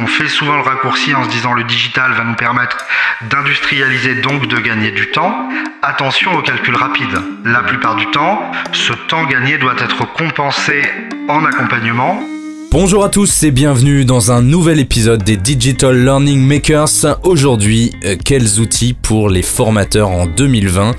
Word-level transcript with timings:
On 0.00 0.06
fait 0.06 0.28
souvent 0.28 0.56
le 0.56 0.62
raccourci 0.62 1.14
en 1.14 1.24
se 1.24 1.30
disant 1.30 1.54
le 1.54 1.64
digital 1.64 2.12
va 2.12 2.22
nous 2.24 2.34
permettre 2.34 2.76
d'industrialiser 3.22 4.16
donc 4.16 4.46
de 4.46 4.56
gagner 4.58 4.92
du 4.92 5.10
temps. 5.10 5.48
Attention 5.82 6.36
au 6.36 6.42
calcul 6.42 6.76
rapide. 6.76 7.20
La 7.44 7.62
plupart 7.62 7.96
du 7.96 8.06
temps, 8.06 8.50
ce 8.72 8.92
temps 8.92 9.24
gagné 9.24 9.58
doit 9.58 9.76
être 9.78 10.04
compensé 10.12 10.82
en 11.28 11.44
accompagnement 11.44 12.22
Bonjour 12.70 13.02
à 13.02 13.08
tous 13.08 13.44
et 13.44 13.50
bienvenue 13.50 14.04
dans 14.04 14.30
un 14.30 14.42
nouvel 14.42 14.78
épisode 14.78 15.22
des 15.24 15.38
Digital 15.38 16.04
Learning 16.04 16.38
Makers. 16.38 17.18
Aujourd'hui, 17.22 17.92
euh, 18.04 18.14
quels 18.22 18.60
outils 18.60 18.92
pour 18.92 19.30
les 19.30 19.40
formateurs 19.40 20.10
en 20.10 20.26
2020 20.26 20.94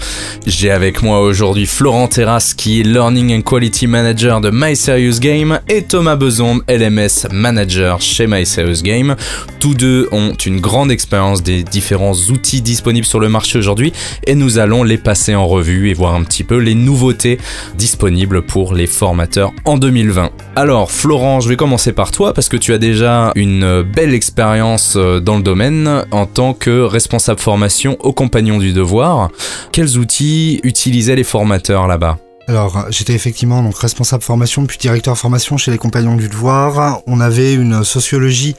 J'ai 0.47 0.71
avec 0.71 1.03
moi 1.03 1.21
aujourd'hui 1.21 1.67
Florent 1.67 2.07
Terrasse 2.07 2.55
qui 2.55 2.79
est 2.79 2.83
Learning 2.83 3.37
and 3.37 3.43
Quality 3.43 3.85
Manager 3.85 4.41
de 4.41 4.49
My 4.51 4.75
Serious 4.75 5.19
Game 5.19 5.59
et 5.69 5.83
Thomas 5.83 6.15
Besom, 6.15 6.63
LMS 6.67 7.27
Manager 7.31 8.01
chez 8.01 8.25
My 8.25 8.45
Game. 8.81 9.15
Tous 9.59 9.75
deux 9.75 10.09
ont 10.11 10.33
une 10.33 10.61
grande 10.61 10.89
expérience 10.89 11.43
des 11.43 11.61
différents 11.61 12.15
outils 12.31 12.63
disponibles 12.63 13.05
sur 13.05 13.19
le 13.19 13.29
marché 13.29 13.59
aujourd'hui 13.59 13.93
et 14.25 14.33
nous 14.33 14.57
allons 14.57 14.83
les 14.83 14.97
passer 14.97 15.35
en 15.35 15.47
revue 15.47 15.91
et 15.91 15.93
voir 15.93 16.15
un 16.15 16.23
petit 16.23 16.43
peu 16.43 16.57
les 16.57 16.73
nouveautés 16.73 17.37
disponibles 17.77 18.41
pour 18.41 18.73
les 18.73 18.87
formateurs 18.87 19.51
en 19.65 19.77
2020. 19.77 20.31
Alors 20.55 20.91
Florent, 20.91 21.41
je 21.41 21.49
vais 21.49 21.58
commencer 21.59 21.91
par 21.91 22.11
toi 22.11 22.33
parce 22.33 22.47
que 22.47 22.55
tu 22.55 22.71
as 22.71 22.77
déjà 22.77 23.33
une 23.35 23.81
belle 23.81 24.13
expérience 24.13 24.93
euh, 24.95 25.19
dans 25.19 25.35
le 25.35 25.43
domaine 25.43 26.05
en 26.11 26.25
tant 26.25 26.53
que 26.53 26.83
responsable 26.83 27.41
formation 27.41 27.97
aux 27.99 28.13
compagnons 28.13 28.59
du 28.59 28.71
devoir. 28.71 29.29
Quels 29.73 29.97
outils 29.97 30.61
utilisaient 30.63 31.17
les 31.17 31.25
formateurs 31.25 31.85
là-bas? 31.85 32.28
Alors, 32.49 32.87
j'étais 32.89 33.13
effectivement 33.13 33.61
donc 33.61 33.77
responsable 33.77 34.23
formation 34.23 34.65
puis 34.65 34.79
directeur 34.79 35.15
formation 35.15 35.55
chez 35.57 35.69
les 35.69 35.77
Compagnons 35.77 36.15
du 36.15 36.29
Devoir. 36.29 37.03
On 37.05 37.19
avait 37.19 37.53
une 37.53 37.83
sociologie 37.83 38.55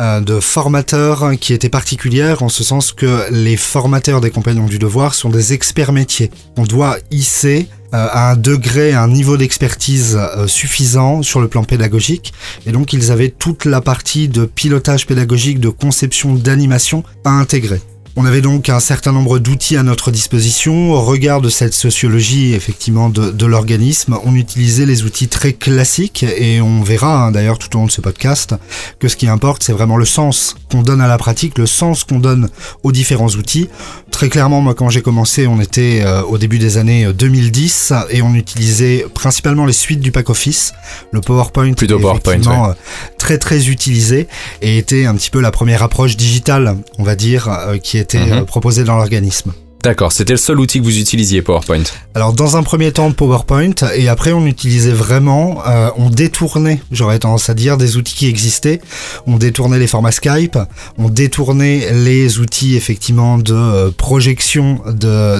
euh, 0.00 0.20
de 0.20 0.40
formateurs 0.40 1.32
qui 1.38 1.52
était 1.52 1.68
particulière 1.68 2.42
en 2.42 2.48
ce 2.48 2.64
sens 2.64 2.90
que 2.90 3.30
les 3.30 3.58
formateurs 3.58 4.22
des 4.22 4.30
Compagnons 4.30 4.64
du 4.64 4.78
Devoir 4.78 5.14
sont 5.14 5.28
des 5.28 5.52
experts 5.52 5.92
métiers. 5.92 6.30
On 6.56 6.62
doit 6.62 6.96
hisser 7.10 7.68
euh, 7.92 8.08
à 8.10 8.30
un 8.30 8.36
degré, 8.36 8.94
un 8.94 9.08
niveau 9.08 9.36
d'expertise 9.36 10.16
euh, 10.18 10.46
suffisant 10.46 11.22
sur 11.22 11.42
le 11.42 11.48
plan 11.48 11.64
pédagogique. 11.64 12.32
Et 12.64 12.72
donc, 12.72 12.94
ils 12.94 13.12
avaient 13.12 13.28
toute 13.28 13.66
la 13.66 13.82
partie 13.82 14.28
de 14.28 14.46
pilotage 14.46 15.06
pédagogique, 15.06 15.60
de 15.60 15.68
conception, 15.68 16.34
d'animation 16.34 17.04
à 17.26 17.32
intégrer. 17.32 17.82
On 18.20 18.24
avait 18.24 18.40
donc 18.40 18.68
un 18.68 18.80
certain 18.80 19.12
nombre 19.12 19.38
d'outils 19.38 19.76
à 19.76 19.84
notre 19.84 20.10
disposition. 20.10 20.90
Au 20.90 21.02
regard 21.02 21.40
de 21.40 21.48
cette 21.48 21.72
sociologie, 21.72 22.52
effectivement, 22.52 23.10
de, 23.10 23.46
l'organisme, 23.46 24.18
on 24.24 24.34
utilisait 24.34 24.86
les 24.86 25.04
outils 25.04 25.28
très 25.28 25.52
classiques 25.52 26.24
et 26.24 26.60
on 26.60 26.82
verra 26.82 27.26
hein, 27.26 27.30
d'ailleurs 27.30 27.58
tout 27.58 27.76
au 27.76 27.78
long 27.78 27.86
de 27.86 27.92
ce 27.92 28.00
podcast 28.00 28.56
que 28.98 29.06
ce 29.06 29.14
qui 29.14 29.28
importe, 29.28 29.62
c'est 29.62 29.72
vraiment 29.72 29.96
le 29.96 30.04
sens 30.04 30.56
qu'on 30.68 30.82
donne 30.82 31.00
à 31.00 31.06
la 31.06 31.16
pratique, 31.16 31.58
le 31.58 31.66
sens 31.66 32.02
qu'on 32.02 32.18
donne 32.18 32.48
aux 32.82 32.90
différents 32.90 33.28
outils. 33.28 33.68
Très 34.10 34.28
clairement, 34.28 34.62
moi, 34.62 34.74
quand 34.74 34.90
j'ai 34.90 35.00
commencé, 35.00 35.46
on 35.46 35.60
était 35.60 36.00
euh, 36.02 36.22
au 36.22 36.38
début 36.38 36.58
des 36.58 36.76
années 36.76 37.12
2010 37.12 37.92
euh, 37.92 38.00
et 38.10 38.20
on 38.20 38.34
utilisait 38.34 39.06
principalement 39.14 39.64
les 39.64 39.72
suites 39.72 40.00
du 40.00 40.10
pack 40.10 40.28
office. 40.28 40.72
Le 41.12 41.20
PowerPoint 41.20 41.72
Plutôt 41.74 42.00
PowerPoint, 42.00 42.40
euh, 42.48 42.74
très 43.16 43.38
très 43.38 43.68
utilisé 43.68 44.26
et 44.60 44.76
était 44.76 45.06
un 45.06 45.14
petit 45.14 45.30
peu 45.30 45.40
la 45.40 45.52
première 45.52 45.84
approche 45.84 46.16
digitale, 46.16 46.78
on 46.98 47.04
va 47.04 47.14
dire, 47.14 47.48
qui 47.80 47.96
était 47.96 48.07
été 48.08 48.18
mhm. 48.18 48.46
proposé 48.46 48.84
dans 48.84 48.96
l'organisme. 48.96 49.52
D'accord, 49.88 50.12
c'était 50.12 50.34
le 50.34 50.38
seul 50.38 50.60
outil 50.60 50.80
que 50.80 50.84
vous 50.84 50.98
utilisiez, 50.98 51.40
PowerPoint. 51.40 51.84
Alors 52.14 52.34
dans 52.34 52.58
un 52.58 52.62
premier 52.62 52.92
temps 52.92 53.10
PowerPoint, 53.10 53.72
et 53.94 54.10
après 54.10 54.32
on 54.32 54.44
utilisait 54.44 54.92
vraiment, 54.92 55.62
euh, 55.66 55.88
on 55.96 56.10
détournait, 56.10 56.82
j'aurais 56.92 57.18
tendance 57.18 57.48
à 57.48 57.54
dire, 57.54 57.78
des 57.78 57.96
outils 57.96 58.14
qui 58.14 58.28
existaient. 58.28 58.82
On 59.26 59.38
détournait 59.38 59.78
les 59.78 59.86
formats 59.86 60.12
Skype, 60.12 60.58
on 60.98 61.08
détournait 61.08 61.90
les 61.94 62.38
outils 62.38 62.76
effectivement 62.76 63.38
de 63.38 63.54
euh, 63.54 63.90
projection 63.90 64.82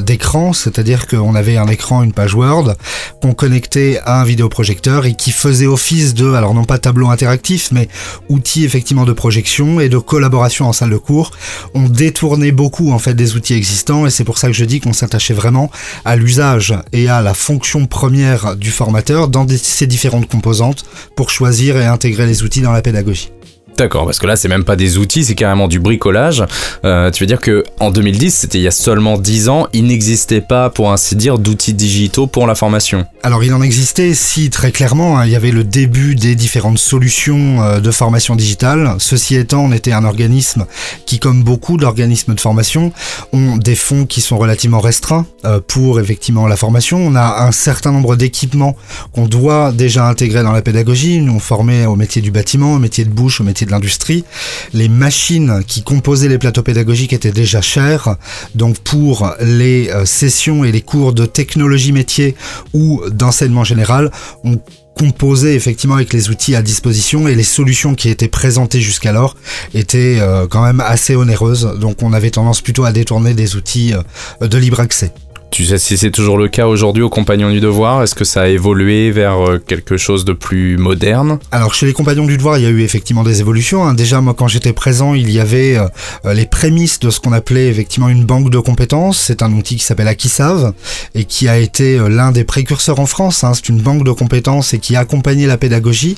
d'écran, 0.01 0.55
c'est-à-dire 0.55 1.09
qu'on 1.09 1.35
avait 1.35 1.59
un 1.59 1.69
écran, 1.69 2.03
une 2.03 2.15
page 2.15 2.35
Word, 2.35 2.75
qu'on 3.21 3.35
connectait 3.35 4.01
à 4.07 4.23
un 4.23 4.25
vidéoprojecteur 4.25 5.05
et 5.05 5.13
qui 5.13 5.31
faisait 5.31 5.67
office 5.67 6.15
de, 6.15 6.33
alors 6.33 6.55
non 6.55 6.65
pas 6.65 6.79
tableau 6.79 7.11
interactif, 7.11 7.69
mais 7.71 7.89
outil 8.31 8.65
effectivement 8.65 9.05
de 9.05 9.13
projection 9.13 9.79
et 9.79 9.91
de 9.91 9.99
collaboration 9.99 10.67
en 10.67 10.73
salle 10.73 10.89
de 10.89 10.97
cours. 10.97 11.33
On 11.75 11.83
détournait 11.83 12.53
beaucoup 12.53 12.93
en 12.93 12.99
fait 12.99 13.13
des 13.13 13.37
outils 13.37 13.53
existants 13.53 14.07
et 14.07 14.11
c'est 14.11 14.25
pour 14.25 14.38
ça 14.39 14.49
que 14.49 14.55
je 14.55 14.65
dis 14.65 14.81
qu'on 14.81 14.93
s'attachait 14.93 15.35
vraiment 15.35 15.71
à 16.05 16.17
l'usage 16.17 16.75
et 16.93 17.09
à 17.09 17.21
la 17.21 17.35
fonction 17.35 17.87
première 17.87 18.57
du 18.57 18.71
formateur 18.71 19.29
dans 19.29 19.47
ces 19.49 19.87
différentes 19.87 20.29
composantes 20.29 20.85
pour 21.17 21.31
choisir 21.31 21.77
et 21.77 21.87
intégrer 21.87 22.27
les 22.27 22.43
outils 22.43 22.63
dans 22.63 22.73
la 22.73 22.83
pédagogie. 22.83 23.31
D'accord, 23.79 24.07
parce 24.07 24.19
que 24.19 24.27
là, 24.27 24.35
c'est 24.35 24.49
même 24.49 24.65
pas 24.65 24.75
des 24.75 24.99
outils, 24.99 25.25
c'est 25.25 25.37
carrément 25.37 25.69
du 25.69 25.79
bricolage. 25.79 26.45
Euh, 26.85 27.13
tu 27.13 27.23
veux 27.23 27.29
dire 27.29 27.39
que 27.39 27.63
en 27.79 27.93
2010, 27.93 28.35
c'était 28.35 28.59
il 28.59 28.65
y 28.65 28.67
a 28.67 28.73
seulement 28.73 29.17
10 29.17 29.49
ans, 29.49 29.69
il 29.73 29.87
n'existait 29.87 30.41
pas, 30.41 30.69
pour 30.69 30.91
ainsi 30.91 31.15
dire, 31.15 31.39
d'outils 31.39 31.75
digitaux 31.75 32.27
pour 32.27 32.49
la 32.49 32.57
formation. 32.57 33.07
Alors, 33.23 33.45
il 33.45 33.55
en 33.55 33.63
existait, 33.63 34.15
si 34.15 34.51
très 34.51 34.73
clairement, 34.73 35.21
hein, 35.21 35.27
il 35.27 35.31
y 35.31 35.37
avait 35.37 35.53
le 35.53 35.63
début 35.63 36.17
des 36.17 36.35
différentes 36.35 36.79
solutions 36.79 37.63
euh, 37.63 37.79
de 37.79 37.91
formation 37.93 38.35
digitale. 38.35 38.97
Ceci 38.99 39.37
étant, 39.37 39.61
on 39.61 39.71
était 39.71 39.93
un 39.93 40.05
organisme 40.05 40.67
qui, 41.07 41.21
comme 41.21 41.45
beaucoup 41.45 41.77
d'organismes 41.77 42.35
de 42.35 42.41
formation, 42.41 42.93
ont 43.33 43.59
des 43.59 43.77
fonds 43.77 44.07
qui 44.07 44.21
sont 44.23 44.39
relativement 44.39 44.81
restreints 44.81 45.25
euh, 45.45 45.61
pour 45.65 46.01
effectivement 46.01 46.49
la 46.49 46.57
formation. 46.57 46.99
On 46.99 47.15
a 47.15 47.45
un 47.45 47.53
certain 47.53 47.93
nombre 47.93 48.17
d'équipements 48.17 48.75
qu'on 49.13 49.27
doit 49.27 49.71
déjà 49.71 50.09
intégrer 50.09 50.43
dans 50.43 50.53
la 50.53 50.63
pédagogie. 50.63 51.21
Nous, 51.21 51.33
on 51.33 51.39
formait 51.39 51.87
au 51.87 51.95
métier 51.95 52.23
du 52.23 52.33
bâtiment, 52.33 52.75
au 52.75 52.79
métier 52.81 53.05
de 53.05 53.11
bouche, 53.11 53.41
au 53.41 53.45
métier 53.45 53.68
l'industrie. 53.71 54.25
Les 54.73 54.89
machines 54.89 55.63
qui 55.67 55.83
composaient 55.83 56.29
les 56.29 56.39
plateaux 56.39 56.63
pédagogiques 56.63 57.13
étaient 57.13 57.33
déjà 57.33 57.61
chères. 57.61 58.17
Donc 58.55 58.79
pour 58.79 59.33
les 59.41 59.91
euh, 59.91 60.05
sessions 60.05 60.65
et 60.65 60.73
les 60.73 60.81
cours 60.81 61.13
de 61.13 61.27
technologie 61.27 61.93
métier 61.93 62.35
ou 62.73 63.03
d'enseignement 63.11 63.65
général, 63.65 64.11
on 64.45 64.61
composait 64.99 65.55
effectivement 65.55 65.95
avec 65.95 66.13
les 66.13 66.29
outils 66.29 66.57
à 66.57 66.63
disposition 66.63 67.29
et 67.29 67.35
les 67.37 67.45
solutions 67.45 67.95
qui 67.95 68.09
étaient 68.09 68.29
présentées 68.29 68.81
jusqu'alors 68.81 69.37
étaient 69.73 70.19
euh, 70.19 70.47
quand 70.49 70.63
même 70.63 70.81
assez 70.81 71.15
onéreuses. 71.15 71.73
Donc 71.81 72.03
on 72.03 72.13
avait 72.13 72.31
tendance 72.31 72.61
plutôt 72.61 72.85
à 72.85 72.93
détourner 72.93 73.33
des 73.33 73.55
outils 73.55 73.95
euh, 73.95 74.49
de 74.49 74.59
libre 74.59 74.81
accès. 74.81 75.13
Tu 75.51 75.65
sais 75.65 75.79
si 75.79 75.97
c'est 75.97 76.11
toujours 76.11 76.37
le 76.37 76.49
cas 76.49 76.67
aujourd'hui 76.67 77.03
aux 77.03 77.09
Compagnons 77.09 77.51
du 77.51 77.61
Devoir? 77.61 78.03
Est-ce 78.03 78.15
que 78.15 78.25
ça 78.25 78.43
a 78.43 78.49
évolué 78.49 79.11
vers 79.11 79.39
euh, 79.41 79.59
quelque 79.59 79.97
chose 79.97 80.25
de 80.25 80.33
plus 80.33 80.77
moderne? 80.77 81.39
Alors 81.51 81.75
chez 81.75 81.87
les 81.87 81.93
Compagnons 81.93 82.27
du 82.27 82.37
Devoir, 82.37 82.59
il 82.59 82.65
y 82.65 82.67
a 82.67 82.71
eu 82.71 82.83
effectivement 82.83 83.25
des 83.25 83.41
évolutions. 83.41 83.85
Hein. 83.85 83.95
Déjà, 83.95 84.21
moi, 84.21 84.35
quand 84.35 84.47
j'étais 84.47 84.73
présent, 84.73 85.15
il 85.15 85.31
y 85.31 85.41
avait 85.41 85.77
euh, 85.77 86.35
les 86.35 86.47
prémices 86.47 87.01
de 87.01 87.11
ce 87.11 87.19
qu'on 87.19 87.33
appelait 87.33 87.69
effectivement 87.69 88.09
une 88.09 88.25
banque 88.25 88.51
de 88.51 88.59
compétences. 88.59 89.19
C'est 89.19 89.43
un 89.43 89.53
outil 89.53 89.77
qui 89.77 89.85
s'appelle 89.85 90.07
Akisav 90.07 90.75
et 91.15 91.25
qui 91.25 91.49
a 91.49 91.59
été 91.59 91.99
euh, 91.99 92.09
l'un 92.09 92.31
des 92.31 92.45
précurseurs 92.45 93.01
en 93.01 93.07
France. 93.07 93.43
Hein. 93.43 93.53
C'est 93.55 93.71
une 93.71 93.81
banque 93.81 94.05
de 94.05 94.13
compétences 94.13 94.75
et 94.75 94.79
qui 94.79 94.97
accompagnait 94.97 95.47
la 95.47 95.57
pédagogie 95.57 96.17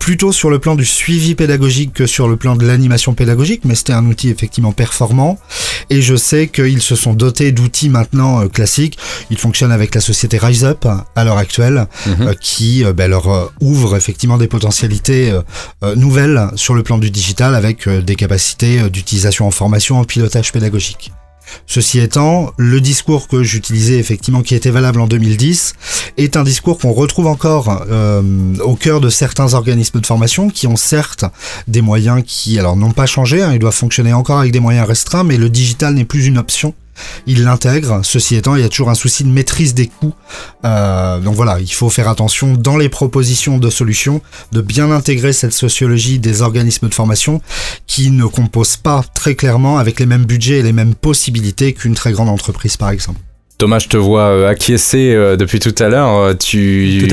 plutôt 0.00 0.32
sur 0.32 0.50
le 0.50 0.58
plan 0.58 0.74
du 0.74 0.84
suivi 0.84 1.36
pédagogique 1.36 1.92
que 1.92 2.06
sur 2.06 2.28
le 2.28 2.36
plan 2.36 2.56
de 2.56 2.66
l'animation 2.66 3.14
pédagogique, 3.14 3.62
mais 3.64 3.76
c'était 3.76 3.92
un 3.92 4.04
outil 4.06 4.28
effectivement 4.28 4.72
performant. 4.72 5.38
Et 5.88 6.02
je 6.02 6.16
sais 6.16 6.48
qu'ils 6.48 6.82
se 6.82 6.96
sont 6.96 7.14
dotés 7.14 7.52
d'outils 7.52 7.88
maintenant 7.88 8.48
classiques 8.48 8.71
il 9.30 9.38
fonctionne 9.38 9.72
avec 9.72 9.94
la 9.94 10.00
société 10.00 10.38
RiseUp 10.38 10.86
à 11.16 11.24
l'heure 11.24 11.38
actuelle, 11.38 11.86
mhm. 12.06 12.28
euh, 12.28 12.34
qui 12.40 12.84
euh, 12.84 12.92
ben, 12.92 13.10
leur 13.10 13.28
euh, 13.28 13.46
ouvre 13.60 13.96
effectivement 13.96 14.38
des 14.38 14.48
potentialités 14.48 15.32
nouvelles 15.96 16.50
sur 16.56 16.74
le 16.74 16.82
plan 16.82 16.98
du 16.98 17.10
digital 17.10 17.54
avec 17.54 17.88
des 17.88 18.16
capacités 18.16 18.88
d'utilisation 18.90 19.46
en 19.46 19.50
formation, 19.50 19.98
en 19.98 20.04
pilotage 20.04 20.52
pédagogique. 20.52 21.12
Ceci 21.66 21.98
étant, 21.98 22.52
le 22.56 22.80
discours 22.80 23.28
que 23.28 23.42
j'utilisais 23.42 23.98
effectivement, 23.98 24.42
qui 24.42 24.54
était 24.54 24.70
valable 24.70 25.00
en 25.00 25.06
2010, 25.06 25.74
est 26.16 26.36
un 26.36 26.44
discours 26.44 26.78
qu'on 26.78 26.92
retrouve 26.92 27.26
encore 27.26 27.84
au 28.64 28.74
cœur 28.76 29.00
de 29.00 29.10
certains 29.10 29.54
organismes 29.54 30.00
de 30.00 30.06
formation 30.06 30.48
qui 30.48 30.66
ont 30.66 30.76
certes 30.76 31.24
des 31.68 31.82
moyens 31.82 32.22
qui, 32.24 32.58
alors 32.58 32.76
n'ont 32.76 32.92
pas 32.92 33.06
changé, 33.06 33.42
hein, 33.42 33.52
ils 33.52 33.58
doivent 33.58 33.74
fonctionner 33.74 34.12
encore 34.12 34.38
avec 34.38 34.52
des 34.52 34.60
moyens 34.60 34.86
restreints, 34.86 35.24
mais 35.24 35.36
le 35.36 35.50
digital 35.50 35.94
n'est 35.94 36.04
plus 36.04 36.26
une 36.26 36.38
option 36.38 36.74
il 37.26 37.44
l'intègre. 37.44 38.00
Ceci 38.04 38.36
étant, 38.36 38.56
il 38.56 38.62
y 38.62 38.64
a 38.64 38.68
toujours 38.68 38.90
un 38.90 38.94
souci 38.94 39.24
de 39.24 39.28
maîtrise 39.28 39.74
des 39.74 39.86
coûts. 39.86 40.14
Euh, 40.64 41.20
donc 41.20 41.34
voilà, 41.34 41.60
il 41.60 41.72
faut 41.72 41.90
faire 41.90 42.08
attention 42.08 42.54
dans 42.54 42.76
les 42.76 42.88
propositions 42.88 43.58
de 43.58 43.70
solutions 43.70 44.20
de 44.52 44.60
bien 44.60 44.90
intégrer 44.90 45.32
cette 45.32 45.52
sociologie 45.52 46.18
des 46.18 46.42
organismes 46.42 46.88
de 46.88 46.94
formation 46.94 47.40
qui 47.86 48.10
ne 48.10 48.26
composent 48.26 48.76
pas 48.76 49.04
très 49.14 49.34
clairement 49.34 49.78
avec 49.78 50.00
les 50.00 50.06
mêmes 50.06 50.24
budgets 50.24 50.58
et 50.58 50.62
les 50.62 50.72
mêmes 50.72 50.94
possibilités 50.94 51.72
qu'une 51.72 51.94
très 51.94 52.12
grande 52.12 52.28
entreprise 52.28 52.76
par 52.76 52.90
exemple. 52.90 53.20
Thomas, 53.62 53.78
je 53.78 53.86
te 53.86 53.96
vois 53.96 54.24
euh, 54.24 54.48
acquiescer 54.48 55.14
euh, 55.14 55.36
depuis 55.36 55.60
tout 55.60 55.74
à 55.78 55.88
l'heure. 55.88 56.16
Euh, 56.16 56.34
tu 56.34 57.06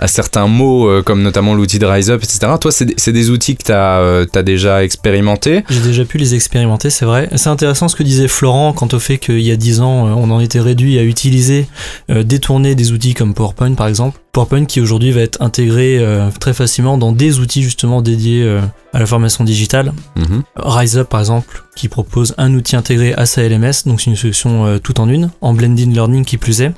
as 0.00 0.08
certains 0.08 0.48
mots, 0.48 0.90
comme 1.04 1.22
notamment 1.22 1.54
l'outil 1.54 1.78
de 1.78 1.86
RiseUp, 1.86 2.24
etc. 2.24 2.54
Toi, 2.60 2.72
c'est 2.72 3.12
des 3.12 3.30
outils 3.30 3.54
que 3.54 3.62
tu 3.62 3.70
as, 3.70 4.42
déjà 4.42 4.82
expérimentés? 4.82 5.62
J'ai 5.70 5.78
déjà 5.78 6.04
pu 6.04 6.18
les 6.18 6.34
expérimenter, 6.34 6.90
c'est 6.90 7.04
vrai. 7.04 7.28
C'est 7.36 7.50
intéressant 7.50 7.86
ce 7.86 7.94
que 7.94 8.02
disait 8.02 8.26
Florent 8.26 8.72
quant 8.72 8.88
au 8.92 8.98
fait 8.98 9.18
qu'il 9.18 9.42
y 9.42 9.52
a 9.52 9.56
10 9.56 9.80
ans, 9.80 10.18
on 10.18 10.28
en 10.32 10.40
était 10.40 10.58
réduit 10.58 10.98
à 10.98 11.04
utiliser, 11.04 11.68
détourner 12.08 12.74
des 12.74 12.90
outils 12.90 13.14
comme 13.14 13.32
PowerPoint, 13.32 13.74
par 13.74 13.86
exemple. 13.86 14.21
PowerPoint 14.32 14.64
qui 14.64 14.80
aujourd'hui 14.80 15.12
va 15.12 15.20
être 15.20 15.42
intégré 15.42 15.98
euh, 15.98 16.30
très 16.40 16.54
facilement 16.54 16.96
dans 16.96 17.12
des 17.12 17.38
outils 17.38 17.62
justement 17.62 18.00
dédiés 18.00 18.42
euh, 18.42 18.62
à 18.94 18.98
la 18.98 19.04
formation 19.04 19.44
digitale. 19.44 19.92
Mhm. 20.16 20.42
RiseUp 20.56 21.04
par 21.10 21.20
exemple, 21.20 21.64
qui 21.76 21.88
propose 21.88 22.34
un 22.38 22.54
outil 22.54 22.74
intégré 22.74 23.12
à 23.12 23.26
sa 23.26 23.46
LMS, 23.46 23.84
donc 23.84 24.00
c'est 24.00 24.10
une 24.10 24.16
solution 24.16 24.64
euh, 24.64 24.78
tout 24.78 25.02
en 25.02 25.08
une, 25.10 25.30
en 25.42 25.52
blended 25.52 25.92
learning 25.92 26.24
qui 26.24 26.38
plus 26.38 26.62
est, 26.62 26.72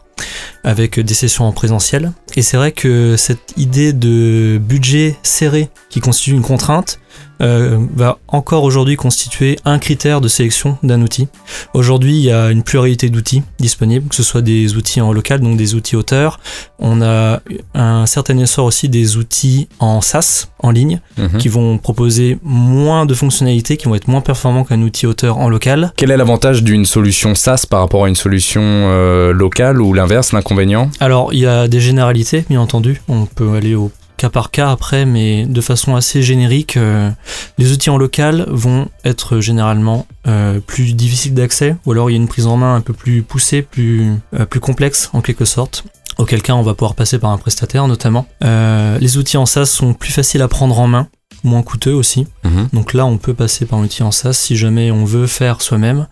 avec 0.62 0.98
des 1.00 1.14
sessions 1.14 1.44
en 1.46 1.52
présentiel. 1.52 2.12
Et 2.36 2.42
c'est 2.42 2.56
vrai 2.56 2.72
que 2.72 3.16
cette 3.16 3.52
idée 3.56 3.92
de 3.92 4.58
budget 4.58 5.16
serré 5.22 5.68
qui 5.90 6.00
constitue 6.00 6.32
une 6.32 6.42
contrainte 6.42 6.98
euh, 7.42 7.78
va 7.94 8.18
encore 8.28 8.62
aujourd'hui 8.62 8.94
constituer 8.96 9.58
un 9.64 9.78
critère 9.80 10.20
de 10.20 10.28
sélection 10.28 10.78
d'un 10.84 11.02
outil. 11.02 11.26
Aujourd'hui, 11.74 12.12
il 12.14 12.22
y 12.22 12.30
a 12.30 12.50
une 12.50 12.62
pluralité 12.62 13.08
d'outils 13.10 13.42
disponibles, 13.58 14.08
que 14.08 14.14
ce 14.14 14.22
soit 14.22 14.40
des 14.40 14.76
outils 14.76 15.00
en 15.00 15.12
local, 15.12 15.40
donc 15.40 15.56
des 15.56 15.74
outils 15.74 15.96
auteurs. 15.96 16.38
On 16.78 17.02
a 17.02 17.40
un 17.74 18.06
certain 18.06 18.38
essor 18.38 18.64
aussi 18.66 18.88
des 18.88 19.16
outils 19.16 19.68
en 19.80 20.00
SaaS, 20.00 20.46
en 20.60 20.70
ligne, 20.70 21.00
Mhm. 21.18 21.38
qui 21.38 21.48
vont 21.48 21.76
proposer 21.78 22.38
moins 22.42 23.04
de 23.04 23.14
fonctionnalités, 23.14 23.76
qui 23.76 23.86
vont 23.86 23.96
être 23.96 24.08
moins 24.08 24.20
performants 24.20 24.64
qu'un 24.64 24.82
outil 24.82 25.06
auteur 25.06 25.38
en 25.38 25.48
local. 25.48 25.92
Quel 25.96 26.12
est 26.12 26.16
l'avantage 26.16 26.62
d'une 26.62 26.84
solution 26.84 27.34
SaaS 27.34 27.66
par 27.68 27.80
rapport 27.80 28.04
à 28.04 28.08
une 28.08 28.14
solution 28.16 28.62
euh, 28.62 29.32
locale 29.32 29.80
ou 29.80 29.92
l'inverse, 30.04 30.32
l'inconvénient 30.32 30.90
Alors, 31.00 31.32
il 31.32 31.38
y 31.38 31.46
a 31.46 31.66
des 31.66 31.80
généralités, 31.80 32.44
bien 32.50 32.60
entendu. 32.60 33.00
On 33.08 33.24
peut 33.24 33.54
aller 33.54 33.74
au 33.74 33.90
cas 34.18 34.28
par 34.28 34.50
cas 34.50 34.70
après, 34.70 35.06
mais 35.06 35.46
de 35.46 35.60
façon 35.62 35.96
assez 35.96 36.22
générique, 36.22 36.76
euh, 36.76 37.10
les 37.56 37.72
outils 37.72 37.88
en 37.88 37.96
local 37.96 38.44
vont 38.48 38.88
être 39.06 39.40
généralement 39.40 40.06
euh, 40.26 40.60
plus 40.60 40.94
difficiles 40.94 41.32
d'accès, 41.32 41.76
ou 41.86 41.92
alors 41.92 42.10
il 42.10 42.12
y 42.12 42.16
a 42.16 42.20
une 42.20 42.28
prise 42.28 42.46
en 42.46 42.58
main 42.58 42.74
un 42.74 42.82
peu 42.82 42.92
plus 42.92 43.22
poussée, 43.22 43.62
plus, 43.62 44.12
euh, 44.38 44.44
plus 44.44 44.60
complexe 44.60 45.08
en 45.14 45.22
quelque 45.22 45.46
sorte. 45.46 45.84
Auquel 46.18 46.42
cas, 46.42 46.52
on 46.52 46.62
va 46.62 46.74
pouvoir 46.74 46.94
passer 46.94 47.18
par 47.18 47.30
un 47.30 47.38
prestataire 47.38 47.88
notamment. 47.88 48.26
Euh, 48.44 48.98
les 48.98 49.16
outils 49.16 49.36
en 49.36 49.46
SaaS 49.46 49.66
sont 49.66 49.94
plus 49.94 50.12
faciles 50.12 50.42
à 50.42 50.48
prendre 50.48 50.78
en 50.78 50.86
main, 50.86 51.08
moins 51.42 51.62
coûteux 51.62 51.92
aussi. 51.92 52.26
Mhm. 52.44 52.68
Donc 52.72 52.92
là, 52.92 53.04
on 53.06 53.18
peut 53.18 53.34
passer 53.34 53.66
par 53.66 53.78
un 53.78 53.82
outil 53.82 54.02
en 54.02 54.10
SaaS 54.10 54.34
si 54.34 54.56
jamais 54.56 54.90
on 54.90 55.04
veut 55.04 55.26
faire 55.26 55.60
soi-même, 55.60 56.06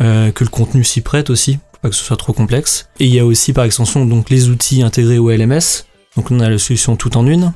euh, 0.00 0.30
que 0.30 0.44
le 0.44 0.50
contenu 0.50 0.84
s'y 0.84 1.00
prête 1.00 1.30
aussi, 1.30 1.58
pas 1.80 1.88
que 1.88 1.94
ce 1.94 2.04
soit 2.04 2.16
trop 2.16 2.32
complexe. 2.32 2.88
Et 3.00 3.06
il 3.06 3.14
y 3.14 3.18
a 3.18 3.26
aussi 3.26 3.52
par 3.52 3.64
extension 3.64 4.04
donc 4.04 4.30
les 4.30 4.48
outils 4.48 4.82
intégrés 4.82 5.18
au 5.18 5.30
LMS. 5.30 5.84
Donc 6.16 6.30
on 6.30 6.40
a 6.40 6.48
la 6.48 6.58
solution 6.58 6.96
tout 6.96 7.16
en 7.16 7.26
une. 7.26 7.52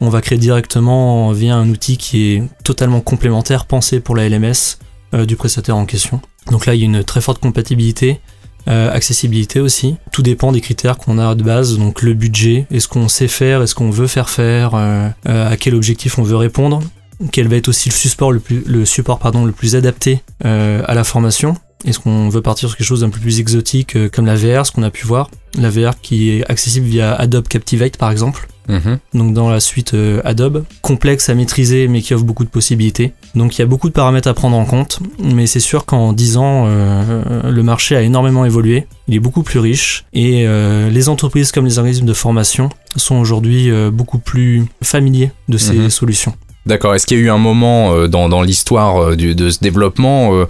On 0.00 0.08
va 0.08 0.20
créer 0.20 0.38
directement 0.38 1.30
via 1.32 1.54
un 1.54 1.68
outil 1.68 1.96
qui 1.96 2.32
est 2.32 2.42
totalement 2.64 3.00
complémentaire, 3.00 3.66
pensé 3.66 4.00
pour 4.00 4.16
la 4.16 4.28
LMS 4.28 4.78
euh, 5.14 5.26
du 5.26 5.36
prestataire 5.36 5.76
en 5.76 5.86
question. 5.86 6.20
Donc 6.50 6.66
là, 6.66 6.74
il 6.74 6.80
y 6.80 6.82
a 6.82 6.86
une 6.86 7.04
très 7.04 7.20
forte 7.20 7.40
compatibilité. 7.40 8.20
euh, 8.68 8.92
accessibilité 8.92 9.58
aussi. 9.58 9.96
Tout 10.12 10.22
dépend 10.22 10.52
des 10.52 10.60
critères 10.60 10.96
qu'on 10.96 11.18
a 11.18 11.34
de 11.34 11.42
base, 11.42 11.78
donc 11.78 12.00
le 12.00 12.14
budget, 12.14 12.66
est-ce 12.70 12.86
qu'on 12.86 13.08
sait 13.08 13.26
faire, 13.26 13.60
est-ce 13.60 13.74
qu'on 13.74 13.90
veut 13.90 14.06
faire 14.06 14.30
faire, 14.30 14.76
euh, 14.76 15.08
à 15.24 15.56
quel 15.56 15.74
objectif 15.74 16.18
on 16.18 16.22
veut 16.22 16.36
répondre 16.36 16.80
quel 17.30 17.48
va 17.48 17.56
être 17.56 17.68
aussi 17.68 17.88
le 17.90 17.94
support 17.94 18.32
le 18.32 18.40
plus, 18.40 18.62
le 18.66 18.84
support, 18.84 19.18
pardon, 19.18 19.44
le 19.44 19.52
plus 19.52 19.76
adapté 19.76 20.22
euh, 20.44 20.82
à 20.86 20.94
la 20.94 21.04
formation. 21.04 21.54
Est-ce 21.84 21.98
qu'on 21.98 22.28
veut 22.28 22.42
partir 22.42 22.68
sur 22.68 22.78
quelque 22.78 22.86
chose 22.86 23.00
d'un 23.00 23.10
peu 23.10 23.18
plus 23.18 23.40
exotique 23.40 23.96
euh, 23.96 24.08
comme 24.08 24.24
la 24.26 24.36
VR, 24.36 24.64
ce 24.64 24.70
qu'on 24.72 24.84
a 24.84 24.90
pu 24.90 25.04
voir? 25.06 25.30
La 25.58 25.68
VR 25.68 26.00
qui 26.00 26.30
est 26.30 26.48
accessible 26.50 26.86
via 26.86 27.12
Adobe 27.14 27.48
Captivate 27.48 27.96
par 27.96 28.10
exemple, 28.10 28.48
Mhm. 28.68 28.98
donc 29.14 29.34
dans 29.34 29.50
la 29.50 29.58
suite 29.58 29.92
euh, 29.94 30.20
Adobe, 30.24 30.64
complexe 30.82 31.28
à 31.28 31.34
maîtriser 31.34 31.88
mais 31.88 32.00
qui 32.00 32.14
offre 32.14 32.22
beaucoup 32.24 32.44
de 32.44 32.48
possibilités. 32.48 33.12
Donc 33.34 33.56
il 33.56 33.58
y 33.58 33.62
a 33.62 33.66
beaucoup 33.66 33.88
de 33.88 33.92
paramètres 33.92 34.28
à 34.28 34.34
prendre 34.34 34.56
en 34.56 34.64
compte, 34.64 35.00
mais 35.18 35.48
c'est 35.48 35.58
sûr 35.60 35.84
qu'en 35.84 36.12
10 36.12 36.36
ans, 36.36 36.66
euh, 36.68 37.50
le 37.50 37.62
marché 37.64 37.96
a 37.96 38.02
énormément 38.02 38.44
évolué, 38.44 38.86
il 39.08 39.14
est 39.16 39.20
beaucoup 39.20 39.42
plus 39.42 39.58
riche 39.58 40.04
et 40.12 40.46
euh, 40.46 40.88
les 40.90 41.08
entreprises 41.08 41.50
comme 41.50 41.64
les 41.64 41.78
organismes 41.78 42.06
de 42.06 42.12
formation 42.14 42.68
sont 42.94 43.16
aujourd'hui 43.16 43.68
beaucoup 43.92 44.18
plus 44.20 44.66
familiers 44.84 45.32
de 45.48 45.58
ces 45.58 45.74
Mhm. 45.74 45.90
solutions. 45.90 46.34
D'accord. 46.66 46.94
Est-ce 46.94 47.06
qu'il 47.06 47.16
y 47.18 47.20
a 47.20 47.24
eu 47.24 47.30
un 47.30 47.38
moment 47.38 47.92
euh, 47.92 48.06
dans, 48.06 48.28
dans 48.28 48.42
l'histoire 48.42 49.02
euh, 49.02 49.16
de 49.16 49.50
ce 49.50 49.58
développement 49.60 50.34
euh, 50.34 50.44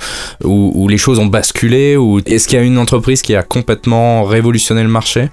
où, 0.44 0.72
où 0.74 0.88
les 0.88 0.98
choses 0.98 1.18
ont 1.18 1.26
basculé 1.26 1.96
ou 1.96 2.20
est-ce 2.26 2.46
qu'il 2.48 2.58
y 2.58 2.60
a 2.62 2.64
une 2.64 2.76
entreprise 2.78 3.22
qui 3.22 3.34
a 3.34 3.42
complètement 3.42 4.24
révolutionné 4.24 4.82
le 4.82 4.88
marché? 4.90 5.30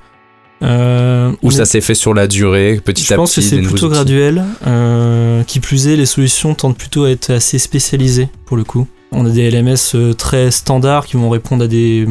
Euh, 0.61 1.31
ou 1.41 1.51
ça 1.51 1.61
est- 1.63 1.65
s'est 1.65 1.81
fait 1.81 1.95
sur 1.95 2.13
la 2.13 2.27
durée, 2.27 2.81
petit 2.83 3.03
Je 3.05 3.13
à 3.13 3.15
pense 3.17 3.33
que 3.35 3.39
petit 3.39 3.49
c'est 3.49 3.57
plutôt 3.61 3.85
outils 3.87 3.93
graduel. 3.95 4.43
euh, 4.67 5.43
qui 5.43 5.59
plus 5.61 5.87
est, 5.87 5.95
les 5.95 6.05
solutions 6.05 6.53
tendent 6.53 6.77
plutôt 6.77 7.05
à 7.05 7.11
être 7.11 7.29
assez 7.31 7.59
spécialisées 7.59 8.27
pour 8.45 8.57
le 8.57 8.63
coup. 8.65 8.85
On 9.11 9.25
a 9.25 9.29
des 9.29 9.49
LMS 9.49 10.13
très 10.17 10.51
standards 10.51 11.05
qui 11.07 11.15
vont 11.17 11.29
répondre 11.29 11.63
à 11.63 11.67
des, 11.67 12.05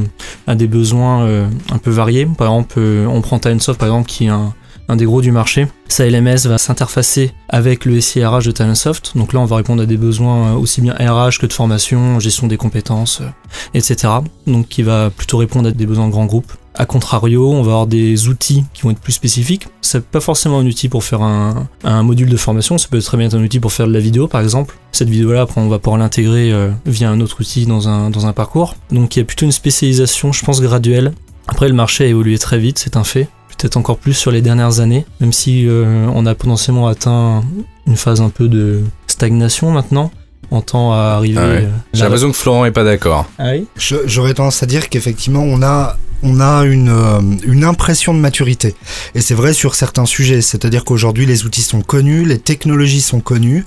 à 0.46 0.54
des 0.54 0.66
besoins 0.66 1.26
un 1.70 1.78
peu 1.78 1.90
variés. 1.90 2.26
Par 2.36 2.48
exemple, 2.48 2.80
on 2.80 3.20
prend 3.20 3.38
Talentsoft 3.38 3.78
par 3.78 3.88
exemple 3.88 4.08
qui 4.08 4.24
est 4.24 4.30
un, 4.30 4.52
un 4.88 4.96
des 4.96 5.04
gros 5.04 5.20
du 5.20 5.32
marché. 5.32 5.66
Sa 5.88 6.08
LMS 6.08 6.46
va 6.46 6.58
s'interfacer 6.58 7.32
avec 7.48 7.84
le 7.84 8.00
SIRH 8.00 8.44
de 8.44 8.50
Talentsoft. 8.50 9.16
Donc 9.16 9.32
là, 9.32 9.40
on 9.40 9.44
va 9.44 9.56
répondre 9.56 9.82
à 9.82 9.86
des 9.86 9.96
besoins 9.96 10.52
euh, 10.52 10.54
aussi 10.54 10.80
bien 10.80 10.94
RH 10.94 11.38
que 11.40 11.46
de 11.46 11.52
formation, 11.52 12.18
gestion 12.20 12.46
des 12.46 12.56
compétences, 12.56 13.20
euh, 13.20 13.28
etc. 13.74 14.08
Donc 14.46 14.68
qui 14.68 14.82
va 14.82 15.10
plutôt 15.10 15.38
répondre 15.38 15.68
à 15.68 15.72
des 15.72 15.86
besoins 15.86 16.06
de 16.06 16.12
grands 16.12 16.26
groupes. 16.26 16.52
A 16.74 16.86
contrario, 16.86 17.50
on 17.50 17.62
va 17.62 17.72
avoir 17.72 17.86
des 17.88 18.28
outils 18.28 18.64
qui 18.72 18.82
vont 18.82 18.90
être 18.92 19.00
plus 19.00 19.12
spécifiques. 19.12 19.66
C'est 19.82 20.04
pas 20.04 20.20
forcément 20.20 20.60
un 20.60 20.66
outil 20.66 20.88
pour 20.88 21.02
faire 21.02 21.22
un, 21.22 21.66
module 22.04 22.28
de 22.28 22.36
formation, 22.36 22.78
ça 22.78 22.86
peut 22.88 23.00
très 23.00 23.16
bien 23.16 23.26
être 23.26 23.34
un 23.34 23.42
outil 23.42 23.58
pour 23.58 23.72
faire 23.72 23.88
de 23.88 23.92
la 23.92 23.98
vidéo 23.98 24.28
par 24.28 24.40
exemple. 24.40 24.76
Cette 24.92 25.08
vidéo-là, 25.08 25.42
après, 25.42 25.60
on 25.60 25.68
va 25.68 25.80
pouvoir 25.80 25.98
l'intégrer 25.98 26.52
euh, 26.52 26.70
via 26.86 27.10
un 27.10 27.20
autre 27.20 27.40
outil 27.40 27.66
dans 27.66 27.88
un, 27.88 28.10
dans 28.10 28.26
un 28.26 28.32
parcours. 28.32 28.76
Donc 28.92 29.16
il 29.16 29.18
y 29.18 29.22
a 29.22 29.24
plutôt 29.24 29.44
une 29.44 29.52
spécialisation, 29.52 30.32
je 30.32 30.44
pense, 30.44 30.60
graduelle. 30.60 31.12
Après, 31.48 31.66
le 31.66 31.74
marché 31.74 32.04
a 32.04 32.06
évolué 32.06 32.38
très 32.38 32.58
vite, 32.58 32.78
c'est 32.78 32.96
un 32.96 33.04
fait. 33.04 33.28
Peut-être 33.58 33.76
encore 33.76 33.98
plus 33.98 34.14
sur 34.14 34.30
les 34.30 34.40
dernières 34.40 34.80
années, 34.80 35.04
même 35.20 35.32
si 35.32 35.66
euh, 35.68 36.06
on 36.14 36.26
a 36.26 36.34
potentiellement 36.36 36.86
atteint 36.86 37.42
une 37.86 37.96
phase 37.96 38.20
un 38.20 38.28
peu 38.30 38.48
de 38.48 38.84
stagnation 39.08 39.70
maintenant. 39.72 40.10
On 40.50 40.60
tend 40.62 40.92
à 40.92 40.98
arriver. 41.16 41.38
Ah 41.40 41.46
ouais. 41.48 41.64
euh, 41.64 41.68
J'ai 41.92 42.04
l'impression 42.04 42.30
que 42.30 42.36
Florent 42.36 42.64
est 42.64 42.70
pas 42.70 42.84
d'accord. 42.84 43.26
Ah 43.38 43.50
oui? 43.52 43.66
J'aurais 44.06 44.32
tendance 44.32 44.62
à 44.62 44.66
dire 44.66 44.88
qu'effectivement, 44.88 45.42
on 45.42 45.60
a, 45.62 45.96
on 46.22 46.40
a 46.40 46.64
une, 46.64 46.88
euh, 46.88 47.20
une 47.44 47.64
impression 47.64 48.14
de 48.14 48.18
maturité. 48.18 48.74
Et 49.14 49.20
c'est 49.20 49.34
vrai 49.34 49.52
sur 49.52 49.74
certains 49.74 50.06
sujets. 50.06 50.42
C'est-à-dire 50.42 50.84
qu'aujourd'hui, 50.84 51.26
les 51.26 51.44
outils 51.44 51.62
sont 51.62 51.82
connus, 51.82 52.24
les 52.24 52.38
technologies 52.38 53.00
sont 53.00 53.20
connues. 53.20 53.64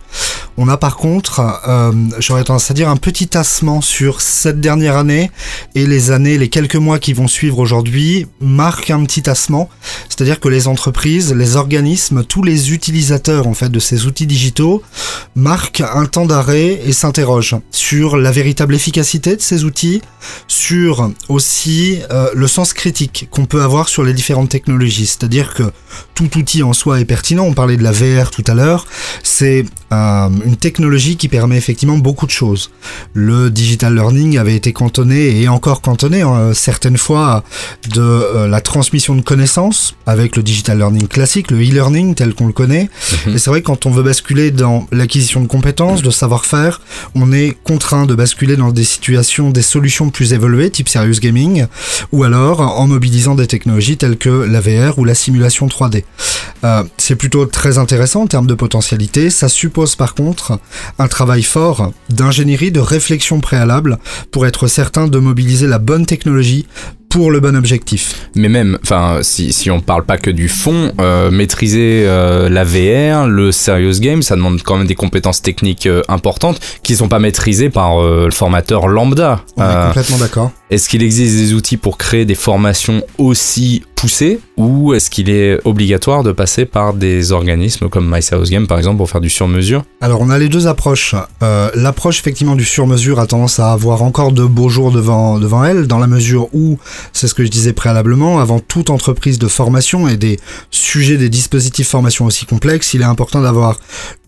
On 0.58 0.68
a 0.68 0.78
par 0.78 0.98
contre, 0.98 1.42
euh, 1.68 1.92
j'aurais 2.20 2.44
tendance 2.44 2.70
à 2.70 2.74
dire, 2.74 2.90
un 2.90 2.98
petit 2.98 3.28
tassement 3.28 3.82
sur 3.82 4.22
cette 4.22 4.60
dernière 4.60 4.98
année 4.98 5.32
et 5.76 5.88
les 5.88 6.12
années, 6.12 6.38
les 6.38 6.50
quelques 6.50 6.76
mois 6.76 7.00
qui 7.00 7.14
vont 7.14 7.28
suivre 7.28 7.60
aujourd'hui 7.60 8.28
marquent 8.42 8.92
un 8.92 9.04
petit 9.06 9.22
tassement. 9.22 9.70
C'est-à-dire 10.10 10.40
que 10.40 10.50
les 10.50 10.68
entreprises, 10.68 11.34
les 11.34 11.56
organismes, 11.56 12.24
tous 12.24 12.44
les 12.44 12.74
utilisateurs 12.74 13.48
en 13.48 13.54
fait 13.54 13.70
de 13.70 13.80
ces 13.80 14.06
outils 14.06 14.28
digitaux 14.28 14.84
marquent 15.36 15.82
un 15.82 16.06
temps 16.06 16.26
d'arrêt 16.26 16.82
et 16.86 16.92
s'interrogent 16.92 17.56
sur 17.72 18.18
la 18.18 18.32
véritable 18.32 18.76
efficacité 18.76 19.36
de 19.36 19.42
ces 19.42 19.64
outils, 19.64 20.02
sur 20.48 21.12
aussi 21.30 22.00
euh, 22.12 22.30
le 22.42 22.48
sens 22.48 22.74
critique 22.74 23.28
qu'on 23.30 23.46
peut 23.46 23.62
avoir 23.62 23.88
sur 23.88 24.04
les 24.04 24.14
différentes 24.14 24.50
technologies. 24.50 25.06
C'est-à-dire 25.06 25.54
que 25.54 25.72
tout 26.16 26.38
outil 26.38 26.64
en 26.64 26.74
soi 26.74 27.00
est 27.00 27.06
pertinent. 27.06 27.46
On 27.46 27.54
parlait 27.54 27.78
de 27.78 27.84
la 27.84 27.92
VR 27.92 28.32
tout 28.32 28.44
à 28.48 28.56
l'heure. 28.56 28.88
C'est 29.24 29.64
euh, 29.94 30.30
une 30.46 30.56
technologie 30.56 31.18
qui 31.18 31.28
permet 31.28 31.58
effectivement 31.58 31.98
beaucoup 31.98 32.26
de 32.26 32.32
choses. 32.32 32.72
Le 33.14 33.52
digital 33.52 33.94
learning 33.94 34.40
avait 34.40 34.56
été 34.56 34.74
cantonné 34.74 35.42
et 35.42 35.48
encore 35.48 35.82
cantonné 35.82 36.24
euh, 36.24 36.54
certaines 36.54 36.98
fois 36.98 37.44
de 37.94 38.02
euh, 38.02 38.48
la 38.48 38.62
transmission 38.62 39.16
de 39.16 39.22
connaissances 39.22 39.96
avec 40.08 40.36
le 40.36 40.42
digital 40.42 40.80
learning 40.80 41.08
classique, 41.08 41.52
le 41.52 41.58
e-learning 41.58 42.16
tel 42.16 42.34
qu'on 42.34 42.48
le 42.48 42.54
connaît. 42.54 42.90
Mhm. 43.28 43.36
Et 43.36 43.38
c'est 43.38 43.52
vrai 43.52 43.62
que 43.62 43.68
quand 43.68 43.86
on 43.86 43.92
veut 43.92 44.04
basculer 44.04 44.50
dans 44.50 44.88
l'acquisition 44.92 45.42
de 45.42 45.48
compétences, 45.48 46.02
de 46.02 46.10
savoir-faire, 46.10 46.82
on 47.14 47.32
est 47.32 47.56
contraint 47.64 48.08
de 48.08 48.16
basculer 48.16 48.56
dans 48.56 48.72
des 48.72 48.84
situations, 48.84 49.52
des 49.52 49.62
solutions 49.62 50.10
plus 50.10 50.34
évoluées, 50.34 50.72
type 50.72 50.90
serious 50.90 51.20
gaming, 51.22 51.68
ou 52.12 52.24
alors 52.24 52.31
en 52.40 52.88
mobilisant 52.88 53.36
des 53.36 53.48
technologies 53.48 53.98
telles 53.98 54.18
que 54.18 54.30
la 54.30 54.62
VR 54.62 54.98
ou 55.00 55.06
la 55.06 55.16
simulation 55.16 55.68
3D. 55.68 56.04
Euh, 56.64 56.84
c'est 56.98 57.16
plutôt 57.16 57.46
très 57.46 57.78
intéressant 57.78 58.24
en 58.24 58.28
termes 58.28 58.48
de 58.48 58.54
potentialité. 58.54 59.30
Ça 59.30 59.50
suppose 59.50 59.96
par 59.96 60.14
contre 60.14 60.60
un 61.00 61.08
travail 61.08 61.44
fort 61.44 61.92
d'ingénierie, 62.10 62.72
de 62.72 62.80
réflexion 62.80 63.40
préalable 63.40 63.98
pour 64.32 64.46
être 64.46 64.68
certain 64.68 65.08
de 65.08 65.18
mobiliser 65.18 65.68
la 65.68 65.80
bonne 65.80 66.06
technologie 66.06 66.68
pour 67.12 67.30
le 67.30 67.40
bon 67.42 67.56
objectif. 67.58 68.30
Mais 68.36 68.48
même, 68.50 68.78
enfin, 68.84 69.20
si, 69.22 69.52
si 69.54 69.70
on 69.70 69.82
parle 69.82 70.06
pas 70.06 70.18
que 70.18 70.30
du 70.32 70.48
fond, 70.48 70.94
euh, 71.00 71.30
maîtriser 71.30 72.04
euh, 72.06 72.50
la 72.50 72.64
VR, 72.64 73.28
le 73.28 73.52
serious 73.52 74.00
game, 74.00 74.22
ça 74.24 74.36
demande 74.38 74.62
quand 74.64 74.78
même 74.78 74.88
des 74.88 74.96
compétences 74.96 75.42
techniques 75.42 75.88
euh, 75.88 76.02
importantes 76.08 76.60
qui 76.84 76.96
sont 76.96 77.10
pas 77.10 77.20
maîtrisées 77.20 77.70
par 77.70 78.02
euh, 78.02 78.26
le 78.26 78.32
formateur 78.32 78.88
lambda. 78.88 79.42
On 79.58 79.62
est 79.62 79.66
Euh, 79.66 79.88
complètement 79.88 80.18
d'accord. 80.18 80.52
Est-ce 80.70 80.88
qu'il 80.88 81.04
existe 81.04 81.36
des 81.36 81.54
outils 81.54 81.76
pour 81.78 81.98
créer 81.98 82.24
des 82.24 82.36
formations 82.36 83.04
aussi 83.18 83.84
ou 84.58 84.94
est-ce 84.94 85.10
qu'il 85.10 85.30
est 85.30 85.60
obligatoire 85.66 86.24
de 86.24 86.32
passer 86.32 86.66
par 86.66 86.94
des 86.94 87.32
organismes 87.32 87.90
comme 87.90 88.12
My 88.12 88.22
Game 88.50 88.68
par 88.68 88.78
exemple 88.78 88.98
pour 88.98 89.10
faire 89.10 89.22
du 89.22 89.30
sur-mesure? 89.30 89.84
Alors 90.02 90.22
on 90.22 90.30
a 90.30 90.38
les 90.38 90.50
deux 90.50 90.68
approches. 90.68 91.16
Euh, 91.44 91.70
l'approche 91.76 92.20
effectivement 92.20 92.56
du 92.56 92.66
sur-mesure 92.66 93.20
a 93.20 93.28
tendance 93.28 93.60
à 93.60 93.72
avoir 93.72 94.02
encore 94.04 94.32
de 94.32 94.46
beaux 94.46 94.70
jours 94.70 94.92
devant, 94.92 95.40
devant 95.40 95.64
elle 95.64 95.88
dans 95.88 96.00
la 96.00 96.08
mesure 96.08 96.50
où, 96.54 96.80
c'est 97.14 97.28
ce 97.28 97.34
que 97.34 97.44
je 97.44 97.50
disais 97.50 97.74
préalablement, 97.74 98.40
avant 98.40 98.60
toute 98.60 98.90
entreprise 98.90 99.40
de 99.40 99.48
formation 99.48 100.08
et 100.08 100.18
des 100.18 100.40
sujets 100.70 101.18
des 101.18 101.30
dispositifs 101.30 101.88
formation 101.88 102.26
aussi 102.26 102.46
complexes, 102.46 102.94
il 102.94 103.02
est 103.02 103.06
important 103.06 103.42
d'avoir 103.42 103.80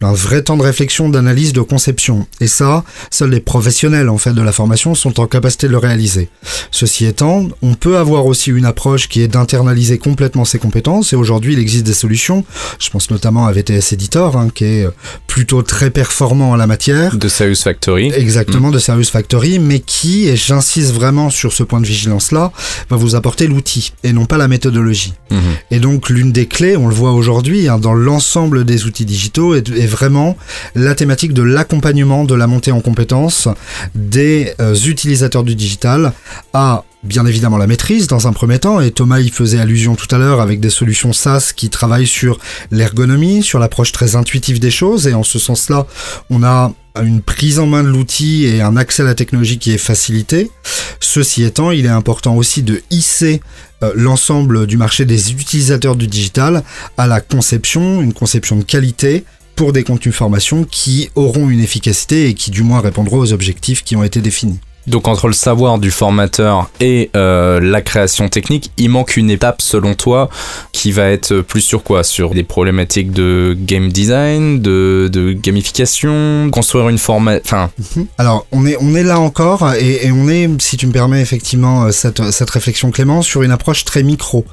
un 0.01 0.13
vrai 0.13 0.43
temps 0.43 0.57
de 0.57 0.63
réflexion, 0.63 1.09
d'analyse, 1.09 1.53
de 1.53 1.61
conception. 1.61 2.27
Et 2.41 2.47
ça, 2.47 2.83
seuls 3.09 3.29
les 3.29 3.39
professionnels 3.39 4.09
en 4.09 4.17
fait 4.17 4.33
de 4.33 4.41
la 4.41 4.51
formation 4.51 4.95
sont 4.95 5.19
en 5.19 5.27
capacité 5.27 5.67
de 5.67 5.71
le 5.71 5.77
réaliser. 5.77 6.29
Ceci 6.71 7.05
étant, 7.05 7.47
on 7.61 7.73
peut 7.73 7.97
avoir 7.97 8.25
aussi 8.25 8.51
une 8.51 8.65
approche 8.65 9.07
qui 9.07 9.21
est 9.21 9.27
d'internaliser 9.63 9.97
complètement 9.97 10.45
ses 10.45 10.59
compétences 10.59 11.13
et 11.13 11.15
aujourd'hui 11.15 11.53
il 11.53 11.59
existe 11.59 11.85
des 11.85 11.93
solutions. 11.93 12.43
Je 12.79 12.89
pense 12.89 13.09
notamment 13.09 13.45
à 13.45 13.51
VTS 13.51 13.93
Editor 13.93 14.37
hein, 14.37 14.49
qui 14.53 14.65
est 14.65 14.87
plutôt 15.27 15.61
très 15.61 15.89
performant 15.89 16.51
en 16.51 16.55
la 16.55 16.67
matière. 16.67 17.17
De 17.17 17.27
Serious 17.27 17.55
Factory. 17.55 18.11
Exactement, 18.15 18.69
mm. 18.69 18.73
de 18.73 18.79
Serious 18.79 19.11
Factory, 19.11 19.59
mais 19.59 19.79
qui, 19.79 20.27
et 20.27 20.35
j'insiste 20.35 20.93
vraiment 20.93 21.29
sur 21.29 21.53
ce 21.53 21.63
point 21.63 21.81
de 21.81 21.85
vigilance-là, 21.85 22.51
va 22.89 22.95
vous 22.95 23.15
apporter 23.15 23.47
l'outil 23.47 23.93
et 24.03 24.13
non 24.13 24.25
pas 24.25 24.37
la 24.37 24.47
méthodologie. 24.47 25.13
Mm-hmm. 25.31 25.37
Et 25.71 25.79
donc 25.79 26.09
l'une 26.09 26.31
des 26.31 26.45
clés, 26.45 26.77
on 26.77 26.87
le 26.87 26.95
voit 26.95 27.13
aujourd'hui 27.13 27.67
hein, 27.67 27.79
dans 27.79 27.93
l'ensemble 27.93 28.65
des 28.65 28.85
outils 28.85 29.05
digitaux, 29.05 29.55
est, 29.55 29.69
est 29.69 29.87
vraiment 29.87 30.37
la 30.75 30.95
thématique 30.95 31.33
de 31.33 31.43
l'accompagnement 31.43 32.25
de 32.25 32.35
la 32.35 32.47
montée 32.47 32.71
en 32.71 32.81
compétences 32.81 33.47
des 33.95 34.53
euh, 34.59 34.75
utilisateurs 34.75 35.43
du 35.43 35.55
digital 35.55 36.13
à 36.53 36.83
bien 37.03 37.25
évidemment 37.25 37.57
la 37.57 37.67
maîtrise 37.67 38.07
dans 38.07 38.27
un 38.27 38.33
premier 38.33 38.59
temps, 38.59 38.79
et 38.79 38.91
Thomas 38.91 39.19
y 39.19 39.29
faisait 39.29 39.59
allusion 39.59 39.95
tout 39.95 40.13
à 40.13 40.17
l'heure 40.17 40.41
avec 40.41 40.59
des 40.59 40.69
solutions 40.69 41.13
SaaS 41.13 41.51
qui 41.55 41.69
travaillent 41.69 42.07
sur 42.07 42.39
l'ergonomie, 42.71 43.43
sur 43.43 43.59
l'approche 43.59 43.91
très 43.91 44.15
intuitive 44.15 44.59
des 44.59 44.71
choses, 44.71 45.07
et 45.07 45.13
en 45.13 45.23
ce 45.23 45.39
sens-là, 45.39 45.85
on 46.29 46.43
a 46.43 46.71
une 47.01 47.21
prise 47.21 47.59
en 47.59 47.65
main 47.65 47.83
de 47.83 47.89
l'outil 47.89 48.45
et 48.45 48.61
un 48.61 48.77
accès 48.77 49.01
à 49.01 49.05
la 49.05 49.15
technologie 49.15 49.57
qui 49.57 49.71
est 49.71 49.79
facilité. 49.79 50.51
Ceci 50.99 51.43
étant, 51.43 51.71
il 51.71 51.85
est 51.85 51.89
important 51.89 52.35
aussi 52.35 52.61
de 52.61 52.81
hisser 52.91 53.41
euh, 53.81 53.91
l'ensemble 53.95 54.67
du 54.67 54.77
marché 54.77 55.05
des 55.05 55.31
utilisateurs 55.31 55.95
du 55.95 56.07
digital 56.07 56.63
à 56.97 57.07
la 57.07 57.19
conception, 57.19 58.01
une 58.01 58.13
conception 58.13 58.55
de 58.57 58.63
qualité, 58.63 59.25
pour 59.55 59.73
des 59.73 59.83
contenus 59.83 60.15
formation 60.15 60.63
qui 60.63 61.09
auront 61.15 61.49
une 61.49 61.59
efficacité 61.59 62.27
et 62.27 62.33
qui 62.33 62.51
du 62.51 62.63
moins 62.63 62.79
répondront 62.79 63.19
aux 63.19 63.33
objectifs 63.33 63.83
qui 63.83 63.95
ont 63.95 64.03
été 64.03 64.19
définis. 64.21 64.59
Donc 64.87 65.07
entre 65.07 65.27
le 65.27 65.33
savoir 65.33 65.79
du 65.79 65.91
formateur 65.91 66.69
et 66.79 67.09
euh, 67.15 67.59
la 67.59 67.81
création 67.81 68.29
technique, 68.29 68.71
il 68.77 68.89
manque 68.89 69.17
une 69.17 69.29
étape 69.29 69.61
selon 69.61 69.93
toi 69.93 70.29
qui 70.71 70.91
va 70.91 71.09
être 71.09 71.41
plus 71.41 71.61
sur 71.61 71.83
quoi? 71.83 72.03
Sur 72.03 72.31
des 72.31 72.43
problématiques 72.43 73.11
de 73.11 73.55
game 73.57 73.91
design, 73.91 74.61
de, 74.61 75.09
de 75.11 75.31
gamification, 75.31 76.49
construire 76.51 76.89
une 76.89 76.97
forme... 76.97 77.39
Enfin... 77.43 77.69
Mhm. 77.95 78.07
Alors 78.17 78.45
on 78.51 78.65
est, 78.65 78.77
on 78.79 78.95
est 78.95 79.03
là 79.03 79.19
encore 79.19 79.73
et, 79.73 80.07
et, 80.07 80.11
on 80.11 80.27
est, 80.27 80.49
si 80.61 80.77
tu 80.77 80.87
me 80.87 80.91
permets 80.91 81.21
effectivement 81.21 81.85
euh, 81.85 81.91
cette, 81.91 82.31
cette 82.31 82.49
réflexion 82.49 82.91
Clément, 82.91 83.21
sur 83.21 83.43
une 83.43 83.51
approche 83.51 83.85
très 83.85 84.03
micro. 84.03 84.45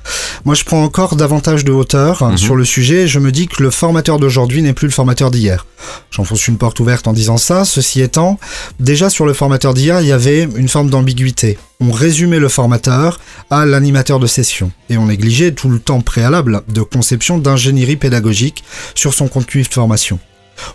Moi 0.45 0.55
je 0.55 0.65
prends 0.65 0.83
encore 0.83 1.17
davantage 1.17 1.65
de 1.65 1.73
hauteur 1.73 2.23
hein, 2.23 2.31
mhm. 2.33 2.39
sur 2.39 2.55
le 2.55 2.65
sujet 2.65 3.07
je 3.07 3.19
me 3.19 3.33
dis 3.33 3.49
que 3.49 3.63
le 3.63 3.71
formateur 3.71 4.19
d'aujourd'hui 4.19 4.63
n'est 4.63 4.73
plus 4.73 4.87
le 4.87 4.93
formateur 4.93 5.31
d'hier. 5.31 5.67
J'enfonce 6.11 6.47
une 6.49 6.59
porte 6.59 6.79
ouverte 6.81 7.09
en 7.09 7.13
disant 7.13 7.37
ça. 7.37 7.65
Ceci 7.65 8.01
étant, 8.01 8.39
déjà 8.79 9.11
sur 9.11 9.27
le 9.27 9.33
formateur 9.33 9.75
d'hier, 9.75 10.01
il 10.01 10.07
y 10.07 10.13
avait 10.13 10.20
une 10.27 10.69
forme 10.69 10.91
d'ambiguïté. 10.91 11.59
On 11.81 11.91
résumait 11.91 12.39
le 12.39 12.49
formateur 12.49 13.21
à 13.49 13.65
l'animateur 13.65 14.19
de 14.19 14.27
session 14.27 14.71
et 14.89 14.99
on 14.99 15.07
négligeait 15.07 15.53
tout 15.53 15.69
le 15.69 15.79
temps 15.79 16.01
préalable 16.01 16.63
de 16.69 16.83
conception 16.83 17.39
d'ingénierie 17.39 17.97
pédagogique 17.97 18.63
sur 18.95 19.15
son 19.15 19.29
contenu 19.29 19.63
de 19.63 19.69
formation. 19.69 20.19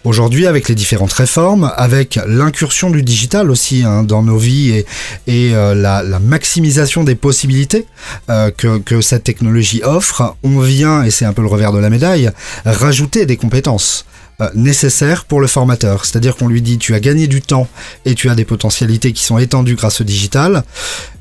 Aujourd'hui, 0.03 0.47
avec 0.47 0.67
les 0.67 0.73
différentes 0.73 1.13
réformes, 1.13 1.71
avec 1.77 2.19
l'incursion 2.25 2.89
du 2.89 3.03
digital 3.03 3.51
aussi 3.51 3.83
hein, 3.83 4.01
dans 4.01 4.23
nos 4.23 4.37
vies 4.37 4.83
et, 5.27 5.53
euh, 5.53 5.75
la, 5.75 6.01
maximisation 6.19 7.03
des 7.03 7.13
possibilités 7.13 7.85
euh, 8.31 8.49
que, 8.49 8.79
que, 8.79 9.01
cette 9.01 9.25
technologie 9.25 9.81
offre, 9.83 10.35
on 10.41 10.59
vient, 10.59 11.03
et 11.03 11.11
c'est 11.11 11.25
un 11.25 11.33
peu 11.33 11.43
le 11.43 11.47
revers 11.47 11.71
de 11.71 11.77
la 11.77 11.91
médaille, 11.91 12.31
rajouter 12.65 13.27
des 13.27 13.37
compétences. 13.37 14.07
Euh, 14.41 14.49
nécessaire 14.53 15.23
pour 15.23 15.39
le 15.39 15.47
formateur. 15.47 16.03
C'est-à-dire 16.03 16.35
qu'on 16.35 16.49
lui 16.49 16.61
dit 16.61 16.77
tu 16.77 16.93
as 16.93 16.99
gagné 16.99 17.27
du 17.27 17.41
temps 17.41 17.69
et 18.03 18.15
tu 18.15 18.29
as 18.29 18.35
des 18.35 18.43
potentialités 18.43 19.13
qui 19.13 19.23
sont 19.23 19.37
étendues 19.37 19.75
grâce 19.75 20.01
au 20.01 20.03
digital. 20.03 20.65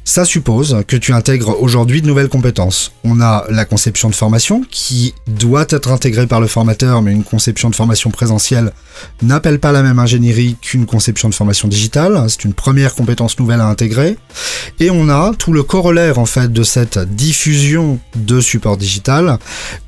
Ça 0.03 0.25
suppose 0.25 0.83
que 0.89 0.97
tu 0.97 1.13
intègres 1.13 1.63
aujourd'hui 1.63 2.03
de 2.03 2.09
nouvelles 2.09 2.29
compétences. 2.29 2.91
On 3.05 3.21
a 3.21 3.45
la 3.51 3.65
conception 3.65 4.11
de 4.11 4.17
formation 4.17 4.63
qui 4.69 5.15
doit 5.29 5.67
être 5.71 5.93
intégrée 5.93 6.27
par 6.27 6.41
le 6.41 6.49
formateur, 6.49 7.03
mais 7.03 7.13
une 7.13 7.23
conception 7.23 7.71
de 7.71 7.77
formation 7.77 8.11
présentielle 8.11 8.73
n'appelle 9.23 9.61
pas 9.61 9.71
la 9.71 9.85
même 9.85 10.01
ingénierie 10.01 10.57
qu'une 10.61 10.85
conception 10.85 11.29
de 11.29 11.35
formation 11.35 11.69
digitale. 11.69 12.25
C'est 12.29 12.45
une 12.45 12.53
première 12.53 12.97
compétence 12.97 13.39
nouvelle 13.39 13.61
à 13.61 13.67
intégrer. 13.67 14.19
Et 14.81 14.91
on 14.91 15.09
a 15.09 15.33
tout 15.39 15.53
le 15.53 15.63
corollaire 15.63 16.19
en 16.19 16.27
fait 16.27 16.53
de 16.53 16.65
cette 16.65 16.99
diffusion 16.99 18.01
de 18.17 18.41
support 18.41 18.77
digital 18.77 19.39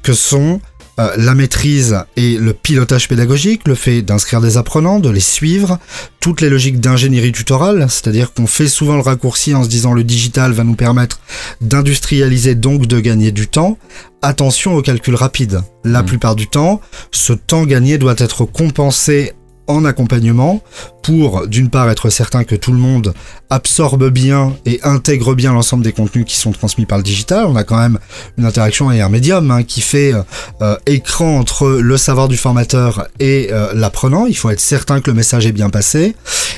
que 0.05 0.13
sont 0.13 0.61
euh, 0.99 1.11
la 1.17 1.35
maîtrise 1.35 1.99
et 2.17 2.39
le 2.39 2.53
pilotage 2.53 3.09
pédagogique, 3.09 3.69
le 3.69 3.75
fait 3.75 4.03
d'inscrire 4.03 4.41
des 4.41 4.57
apprenants, 4.57 4.99
de 4.99 5.11
les 5.11 5.21
suivre, 5.21 5.79
toutes 6.21 6.41
les 6.41 6.49
logiques 6.49 6.81
d'ingénierie 6.81 7.33
tutorale, 7.33 7.87
c'est-à-dire 7.91 8.33
qu'on 8.33 8.47
fait 8.47 8.69
souvent 8.69 8.97
le 8.97 9.03
raccourci 9.03 9.55
en 9.55 9.63
se 9.63 9.69
disant 9.69 9.93
le 9.93 10.05
digital 10.05 10.53
va 10.53 10.65
nous 10.65 10.75
permettre 10.75 11.21
d'industrialiser 11.61 12.55
donc 12.55 12.87
de 12.87 12.99
gagner 12.99 13.31
du 13.31 13.47
temps. 13.47 13.79
Attention 14.23 14.75
au 14.75 14.83
calcul 14.83 15.15
rapide. 15.15 15.61
La 15.85 16.03
mmh. 16.03 16.07
plupart 16.07 16.35
du 16.35 16.49
temps, 16.49 16.81
ce 17.13 17.33
temps 17.33 17.65
gagné 17.65 17.99
doit 17.99 18.17
être 18.19 18.45
compensé 18.45 19.35
en 19.67 19.85
accompagnement 19.85 20.61
pour 21.03 21.47
d'une 21.47 21.71
part 21.71 21.89
être 21.91 22.11
certain 22.11 22.45
que 22.45 22.55
tout 22.55 22.73
le 22.73 22.79
monde 22.79 23.15
absorbe 23.51 24.09
bien 24.09 24.57
et 24.65 24.81
intègre 24.83 25.35
bien 25.35 25.53
l'ensemble 25.53 25.85
des 25.85 25.93
contenus 25.93 26.25
qui 26.27 26.37
sont 26.37 26.53
transmis 26.53 26.85
par 26.85 26.99
le 26.99 27.05
digital. 27.05 27.47
On 27.47 27.57
a 27.57 27.65
quand 27.65 27.79
même 27.79 27.99
une 28.39 28.45
interaction 28.45 28.91
et 28.91 29.01
un 29.01 29.09
médium 29.09 29.51
hein, 29.51 29.63
qui 29.63 29.81
fait 29.81 30.13
euh, 30.61 30.77
écran 30.87 31.39
entre 31.39 31.69
le 31.69 31.97
savoir 31.97 32.29
du 32.29 32.37
formateur 32.37 33.07
et 33.21 33.49
euh, 33.53 33.73
l'apprenant. 33.75 34.27
Il 34.27 34.37
faut 34.37 34.51
être 34.51 34.61
certain 34.61 35.01
que 35.01 35.11
le 35.11 35.15
message 35.15 35.47
est 35.47 35.53
bien 35.53 35.71
passé 35.71 36.17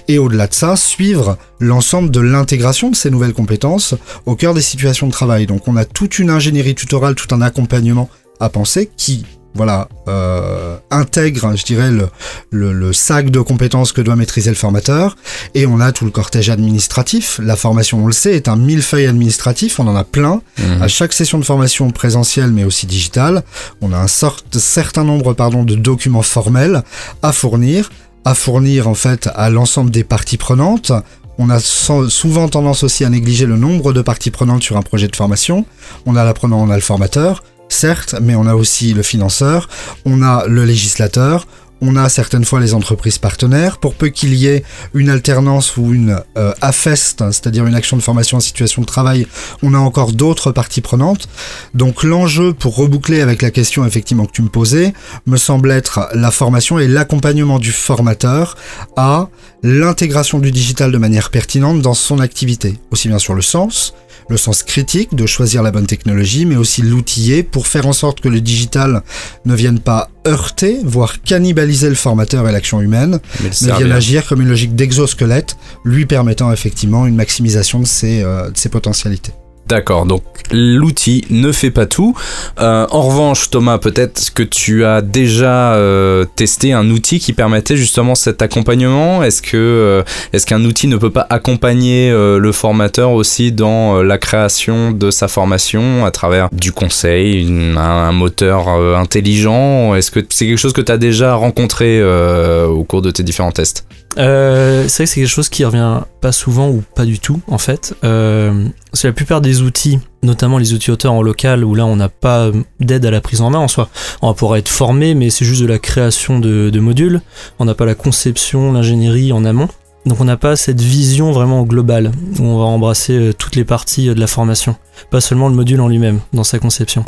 et 0.09 0.19
au-delà 0.19 0.47
de 0.47 0.55
ça, 0.55 0.77
suivre 0.77 1.37
l'ensemble 1.61 2.11
de 2.11 2.21
l'intégration 2.21 2.91
de 2.91 2.97
ces 2.97 3.11
nouvelles 3.11 3.35
compétences 3.35 3.95
au 4.25 4.35
cœur 4.35 4.55
des 4.55 4.63
situations 4.63 5.07
de 5.07 5.13
travail. 5.13 5.47
Donc 5.47 5.69
on 5.69 5.77
a 5.77 5.85
toute 5.85 6.19
une 6.19 6.31
ingénierie 6.31 6.75
tutorale, 6.75 7.15
tout 7.15 7.35
un 7.35 7.43
accompagnement 7.43 8.09
à 8.41 8.49
penser 8.49 8.91
qui 8.97 9.27
voilà, 9.59 9.89
euh, 10.07 10.79
intègre, 10.91 11.55
je 11.57 11.65
dirais, 11.65 11.91
le, 11.91 12.73
le, 12.73 12.93
sac 12.93 13.31
de 13.31 13.41
compétences 13.41 13.93
que 13.93 14.01
doit 14.01 14.17
maîtriser 14.17 14.51
le 14.51 14.57
formateur. 14.57 15.17
Et 15.55 15.67
on 15.67 15.81
a 15.81 15.93
tout 15.93 16.05
le 16.05 16.13
cortège 16.13 16.49
administratif. 16.49 17.41
La 17.43 17.57
formation, 17.57 18.05
on 18.05 18.07
le 18.07 18.13
sait, 18.13 18.35
est 18.35 18.49
un 18.49 18.57
millefeuille 18.57 19.07
administratif. 19.07 19.81
On 19.81 19.89
en 19.89 19.97
a 19.97 20.05
plein. 20.05 20.41
Mhm. 20.59 20.83
À 20.83 20.89
chaque 20.89 21.13
session 21.13 21.39
de 21.39 21.45
formation 21.45 21.91
présentielle, 21.91 22.53
mais 22.53 22.65
aussi 22.65 22.87
digitale, 22.87 23.43
on 23.83 23.93
a 23.93 23.99
un 23.99 24.07
certain 24.07 25.05
nombre 25.05 25.35
pardon, 25.35 25.65
de 25.65 25.75
documents 25.75 26.23
formels 26.23 26.83
à 27.23 27.33
fournir 27.33 27.91
à 28.25 28.35
fournir 28.35 28.89
en 28.89 28.95
fait 28.95 29.29
à 29.37 29.49
l'ensemble 29.49 29.91
des 29.91 30.05
parties 30.05 30.37
prenantes. 30.37 30.93
On 31.39 31.51
a 31.51 31.61
souvent 31.61 32.49
tendance 32.49 32.83
aussi 32.83 33.05
à 33.05 33.09
négliger 33.09 33.47
le 33.47 33.57
nombre 33.57 33.93
de 33.93 34.03
parties 34.03 34.33
prenantes 34.33 34.63
sur 34.63 34.77
un 34.77 34.83
projet 34.83 35.07
de 35.07 35.17
formation. 35.17 35.65
On 36.05 36.15
a 36.15 36.25
l'apprenant, 36.25 36.61
on 36.61 36.69
a 36.69 36.75
le 36.75 36.83
formateur 36.83 37.43
certes, 37.69 38.17
mais 38.21 38.35
on 38.35 38.47
a 38.47 38.55
aussi 38.55 38.95
le 38.95 39.03
financeur, 39.03 39.69
on 40.05 40.23
a 40.23 40.47
le 40.47 40.65
législateur, 40.65 41.47
on 41.81 41.97
a 41.97 42.09
certaines 42.09 42.45
fois 42.45 42.61
les 42.61 42.75
entreprises 42.75 43.19
partenaires, 43.19 43.79
pour 43.79 43.95
peu 43.95 44.09
qu'il 44.09 44.35
y 44.35 44.47
ait 44.47 44.65
une 44.95 45.11
alternance 45.11 45.77
ou 45.77 45.93
une 45.95 46.21
euh, 46.37 46.53
AFEST, 46.61 47.31
c'est-à-dire 47.31 47.67
une 47.67 47.75
action 47.75 47.97
de 47.97 48.03
formation 48.03 48.39
en 48.39 48.41
situation 48.41 48.83
de 48.83 48.87
travail, 48.87 49.27
on 49.63 49.75
a 49.75 49.79
encore 49.79 50.13
d'autres 50.13 50.51
parties 50.51 50.81
prenantes. 50.81 51.29
Donc 51.75 52.03
l'enjeu 52.03 52.53
pour 52.53 52.77
reboucler 52.77 53.21
avec 53.21 53.43
la 53.43 53.51
question 53.51 53.85
effectivement 53.87 54.27
que 54.27 54.33
tu 54.33 54.43
me 54.43 54.49
posais, 54.49 54.93
me 55.27 55.37
semble 55.37 55.71
être 55.71 56.09
la 56.15 56.31
formation 56.31 56.79
et 56.79 56.89
l'accompagnement 56.89 57.59
du 57.59 57.73
formateur 57.73 58.57
à 58.97 59.29
l'intégration 59.63 60.39
du 60.39 60.51
digital 60.51 60.93
de 60.93 60.99
manière 60.99 61.31
pertinente 61.31 61.81
dans 61.81 61.95
son 61.95 62.21
activité, 62.21 62.79
aussi 62.91 63.09
bien 63.09 63.19
sur 63.19 63.35
le 63.35 63.43
sens, 63.43 63.95
le 64.29 64.37
sens 64.37 64.63
critique 64.63 65.15
de 65.15 65.27
choisir 65.27 65.63
la 65.63 65.71
bonne 65.71 65.87
technologie, 65.87 66.45
mais 66.47 66.57
aussi 66.57 66.83
l'outiller 66.83 67.43
pour 67.43 67.67
faire 67.67 67.87
en 67.87 67.93
sorte 67.93 68.21
que 68.21 68.29
le 68.29 68.41
digital 68.41 69.03
ne 69.45 69.55
vienne 69.55 69.81
pas 69.81 70.11
heurter, 70.27 70.79
voire 70.85 71.23
cannibaliser 71.23 71.89
le 71.89 71.95
formateur 71.95 72.49
et 72.49 72.53
l'action 72.53 72.81
humaine, 72.81 73.21
mais, 73.43 73.51
vienne 73.51 73.93
agir 73.93 74.27
comme 74.27 74.43
une 74.43 74.49
logique 74.49 74.75
d'exosquelette, 74.75 75.57
lui 75.85 76.07
permettant 76.07 76.53
effectivement 76.53 77.07
une 77.07 77.17
maximisation 77.17 77.81
de 77.81 77.87
ses, 77.87 78.23
euh, 78.23 78.51
de 78.51 78.57
ses 78.57 78.69
potentialités. 78.69 79.33
D'accord, 79.69 80.07
donc 80.07 80.23
l'outil 80.51 81.27
ne 81.31 81.53
fait 81.53 81.71
pas 81.71 81.87
tout. 81.87 82.17
Euh, 82.61 82.87
en 82.91 83.03
revanche, 83.03 83.51
Thomas, 83.51 83.79
peut-être 83.79 84.33
que 84.33 84.43
tu 84.43 84.85
as 84.85 85.03
déjà 85.03 85.75
euh, 85.75 86.25
testé 86.37 86.73
un 86.73 86.89
outil 86.91 87.19
qui 87.19 87.33
permettait 87.33 87.77
justement 87.77 88.15
cet 88.15 88.43
accompagnement. 88.43 89.23
Est-ce 89.23 89.43
euh, 89.55 90.03
est-ce 90.33 90.47
qu'un 90.47 90.65
outil 90.65 90.87
ne 90.89 90.97
peut 90.97 91.11
pas 91.11 91.27
accompagner 91.31 92.11
le 92.11 92.53
formateur 92.53 93.13
aussi 93.13 93.53
dans 93.53 94.03
la 94.03 94.19
création 94.19 94.91
de 94.91 95.11
sa 95.11 95.29
formation 95.29 96.05
à 96.05 96.11
travers 96.11 96.49
du 96.53 96.73
conseil, 96.73 97.47
un, 97.77 98.13
moteur 98.13 98.69
intelligent? 98.69 99.95
Est-ce 99.95 100.11
que 100.11 100.21
c'est 100.29 100.47
quelque 100.47 100.59
chose 100.59 100.73
que 100.73 100.81
tu 100.81 100.93
as 100.93 100.99
déjà 100.99 101.35
rencontré 101.35 102.03
au 102.03 102.85
cours 102.85 103.03
de 103.03 103.11
tes 103.11 103.23
différents 103.23 103.53
tests? 103.53 103.85
C'est 104.17 104.23
vrai 104.25 104.85
que 104.87 104.89
c'est 104.89 105.21
quelque 105.21 105.27
chose 105.27 105.49
qui 105.49 105.65
revient 105.65 106.01
pas 106.21 106.33
souvent 106.33 106.69
ou 106.69 106.83
pas 106.95 107.05
du 107.05 107.19
tout 107.19 107.41
en 107.47 107.59
fait. 107.59 107.95
C'est 108.03 109.09
la 109.09 109.13
plupart 109.13 109.41
des 109.41 109.58
outils, 109.63 109.99
notamment 110.23 110.59
les 110.59 110.73
outils 110.75 110.91
auteurs 110.91 111.13
en 111.13 111.23
local, 111.23 111.65
où 111.65 111.75
là 111.75 111.87
on 111.87 111.97
n'a 111.97 112.09
pas 112.09 112.51
d'aide 112.81 113.07
à 113.07 113.11
la 113.11 113.21
prise 113.21 113.41
en 113.41 113.51
main 113.51 113.59
en 113.59 113.69
soi. 113.69 113.89
On 114.23 114.29
va 114.29 114.35
pouvoir 114.35 114.57
être 114.57 114.69
formé, 114.69 115.15
mais 115.15 115.31
c'est 115.31 115.45
juste 115.45 115.63
de 115.63 115.67
la 115.67 115.79
création 115.79 116.39
de, 116.39 116.79
modules. 116.79 117.21
On 117.59 117.65
n'a 117.65 117.75
pas 117.75 117.87
la 117.87 117.95
conception, 117.95 118.73
l'ingénierie 118.73 119.33
en 119.33 119.45
amont. 119.45 119.69
Donc 120.07 120.21
on 120.21 120.25
n'a 120.25 120.37
pas 120.37 120.57
cette 120.57 120.81
vision 120.81 121.33
vraiment 121.33 121.65
globale 121.65 122.13
où 122.39 122.43
on 122.43 122.59
va 122.59 122.65
embrasser 122.65 123.15
euh, 123.15 123.33
toutes 123.35 123.57
les 123.57 123.65
parties 123.65 124.09
euh, 124.09 124.15
de 124.15 124.21
la 124.21 124.29
formation, 124.29 124.77
pas 125.11 125.21
seulement 125.21 125.49
le 125.49 125.55
module 125.55 125.81
en 125.81 125.89
lui-même 125.89 126.21
dans 126.33 126.45
sa 126.45 126.59
conception. 126.59 127.05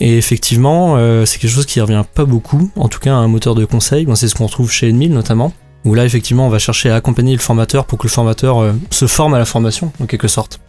Et 0.00 0.18
effectivement, 0.18 0.96
euh, 0.96 1.24
c'est 1.24 1.38
quelque 1.38 1.52
chose 1.52 1.66
qui 1.66 1.80
revient 1.80 2.04
pas 2.14 2.24
beaucoup, 2.24 2.68
en 2.76 2.88
tout 2.88 2.98
cas 2.98 3.14
un 3.14 3.28
moteur 3.28 3.54
de 3.54 3.64
conseil, 3.64 4.06
c'est 4.16 4.28
ce 4.28 4.34
qu'on 4.34 4.46
retrouve 4.46 4.70
chez 4.70 4.90
Enmil 4.90 5.12
notamment 5.12 5.52
où 5.86 5.94
là 5.94 6.04
effectivement 6.04 6.46
on 6.46 6.50
va 6.50 6.58
chercher 6.58 6.90
à 6.90 6.96
accompagner 6.96 7.32
le 7.32 7.40
formateur 7.40 7.86
pour 7.86 7.98
que 7.98 8.06
le 8.06 8.10
formateur 8.10 8.58
euh, 8.58 8.72
se 8.90 9.06
forme 9.06 9.32
à 9.34 9.38
la 9.38 9.46
formation 9.46 9.92
en 10.02 10.06
quelque 10.06 10.28
sorte 10.28 10.60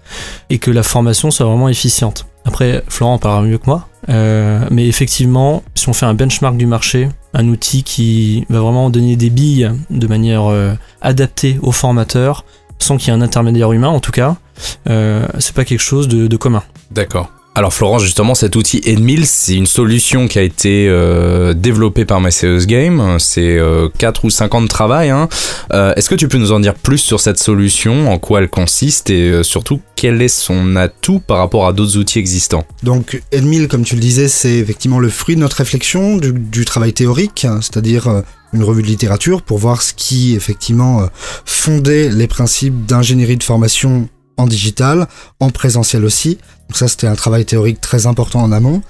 et 0.49 0.59
que 0.59 0.71
la 0.71 0.83
formation 0.83 1.31
soit 1.31 1.45
vraiment 1.45 1.67
efficiente. 1.67 2.27
Après 2.45 2.83
Florent 2.87 3.15
en 3.15 3.17
parlera 3.17 3.41
mieux 3.41 3.57
que 3.57 3.65
moi, 3.65 3.89
euh, 4.07 4.65
mais 4.71 4.87
effectivement 4.87 5.63
si 5.75 5.89
on 5.89 5.93
fait 5.93 6.05
un 6.05 6.13
benchmark 6.13 6.55
du 6.55 6.67
marché, 6.67 7.09
un 7.33 7.47
outil 7.49 7.83
qui 7.83 8.45
va 8.49 8.61
vraiment 8.61 8.89
donner 8.89 9.17
des 9.17 9.29
billes 9.29 9.71
de 9.89 10.07
manière 10.07 10.45
euh, 10.45 10.73
adaptée 11.01 11.59
au 11.61 11.71
formateur, 11.71 12.45
sans 12.79 12.97
qu'il 12.97 13.07
y 13.07 13.11
ait 13.11 13.19
un 13.19 13.21
intermédiaire 13.21 13.73
humain 13.73 13.89
en 13.89 13.99
tout 13.99 14.11
cas, 14.11 14.37
c'est 14.85 15.53
pas 15.53 15.65
quelque 15.65 15.81
chose 15.81 16.07
de 16.07 16.37
commun. 16.37 16.63
D'accord. 16.91 17.31
Alors 17.57 17.73
Florence, 17.73 18.03
justement, 18.03 18.35
cet 18.35 18.55
outil 18.55 18.81
Edmil, 18.85 19.25
c'est 19.25 19.55
une 19.55 19.65
solution 19.65 20.27
qui 20.27 20.37
a 20.37 20.43
été 20.43 20.87
euh, 20.87 21.55
développée 21.55 22.05
par 22.05 22.21
MySerious 22.21 22.67
Game. 22.67 23.17
C'est 23.17 23.57
euh, 23.57 23.89
4 23.97 24.25
ou 24.25 24.29
5 24.29 24.53
ans 24.53 24.61
de 24.61 24.67
travail. 24.67 25.09
Hein. 25.09 25.27
Euh, 25.73 25.91
Est-ce 25.95 26.07
que 26.07 26.13
tu 26.13 26.27
peux 26.27 26.37
nous 26.37 26.51
en 26.51 26.59
dire 26.59 26.75
plus 26.75 26.99
sur 26.99 27.19
cette 27.19 27.39
solution, 27.39 28.11
en 28.11 28.19
quoi 28.19 28.41
elle 28.41 28.49
consiste? 28.49 29.09
Et 29.09 29.31
euh, 29.31 29.41
surtout 29.41 29.81
quel 29.95 30.21
est 30.21 30.27
son 30.27 30.75
atout 30.75 31.17
par 31.17 31.39
rapport 31.39 31.65
à 31.65 31.73
d'autres 31.73 31.97
outils 31.97 32.19
existants? 32.19 32.63
Donc 32.83 33.23
Edmil, 33.31 33.67
comme 33.67 33.83
tu 33.83 33.95
le 33.95 34.01
disais, 34.01 34.27
c'est 34.27 34.57
effectivement 34.57 34.99
le 34.99 35.09
fruit 35.09 35.33
de 35.33 35.41
notre 35.41 35.57
réflexion, 35.57 36.17
du, 36.17 36.33
du 36.33 36.63
travail 36.63 36.93
théorique, 36.93 37.43
hein, 37.45 37.57
c'est-à-dire 37.63 38.07
euh, 38.07 38.21
une 38.53 38.63
revue 38.63 38.83
de 38.83 38.87
littérature 38.87 39.41
pour 39.41 39.57
voir 39.57 39.81
ce 39.81 39.95
qui 39.95 40.35
effectivement 40.35 41.09
fondait 41.43 42.09
les 42.09 42.27
principes 42.27 42.85
d'ingénierie 42.85 43.35
de 43.35 43.43
formation 43.43 44.07
en 44.37 44.47
digital, 44.47 45.07
en 45.39 45.49
présentiel 45.49 46.05
aussi. 46.05 46.37
Donc 46.69 46.77
ça, 46.77 46.87
c'était 46.87 47.07
un 47.07 47.15
travail 47.15 47.45
théorique 47.45 47.81
très 47.81 48.05
important 48.07 48.41
en 48.41 48.51
amont. 48.51 48.81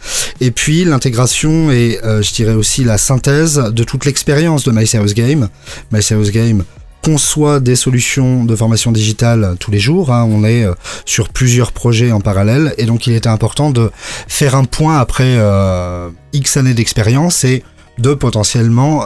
Et 0.42 0.52
puis 0.52 0.84
l'intégration 0.84 1.72
et, 1.72 2.00
euh, 2.04 2.22
je 2.22 2.34
dirais 2.34 2.54
aussi, 2.54 2.84
la 2.84 2.98
synthèse 2.98 3.56
de 3.56 3.84
toute 3.84 4.06
l'expérience 4.06 4.64
de 4.64 4.72
My 4.72 4.88
Serious 4.88 5.14
Game. 5.14 5.50
My 5.92 6.02
Serious 6.02 6.32
Game 6.32 6.64
conçoit 7.04 7.60
des 7.60 7.76
solutions 7.76 8.44
de 8.44 8.56
formation 8.56 8.92
digitale 8.92 9.56
tous 9.60 9.72
les 9.72 9.80
jours. 9.80 10.12
Hein. 10.12 10.28
On 10.30 10.44
est 10.44 10.66
euh, 10.66 10.74
sur 11.06 11.30
plusieurs 11.30 11.72
projets 11.72 12.12
en 12.12 12.20
parallèle. 12.20 12.74
Et 12.78 12.86
donc, 12.86 13.08
il 13.08 13.14
était 13.14 13.30
important 13.30 13.70
de 13.70 13.92
faire 14.28 14.56
un 14.56 14.66
point 14.66 14.98
après 14.98 15.36
euh, 15.38 16.10
X 16.34 16.58
années 16.58 16.74
d'expérience 16.74 17.44
et 17.44 17.64
de 18.00 18.14
potentiellement 18.14 19.06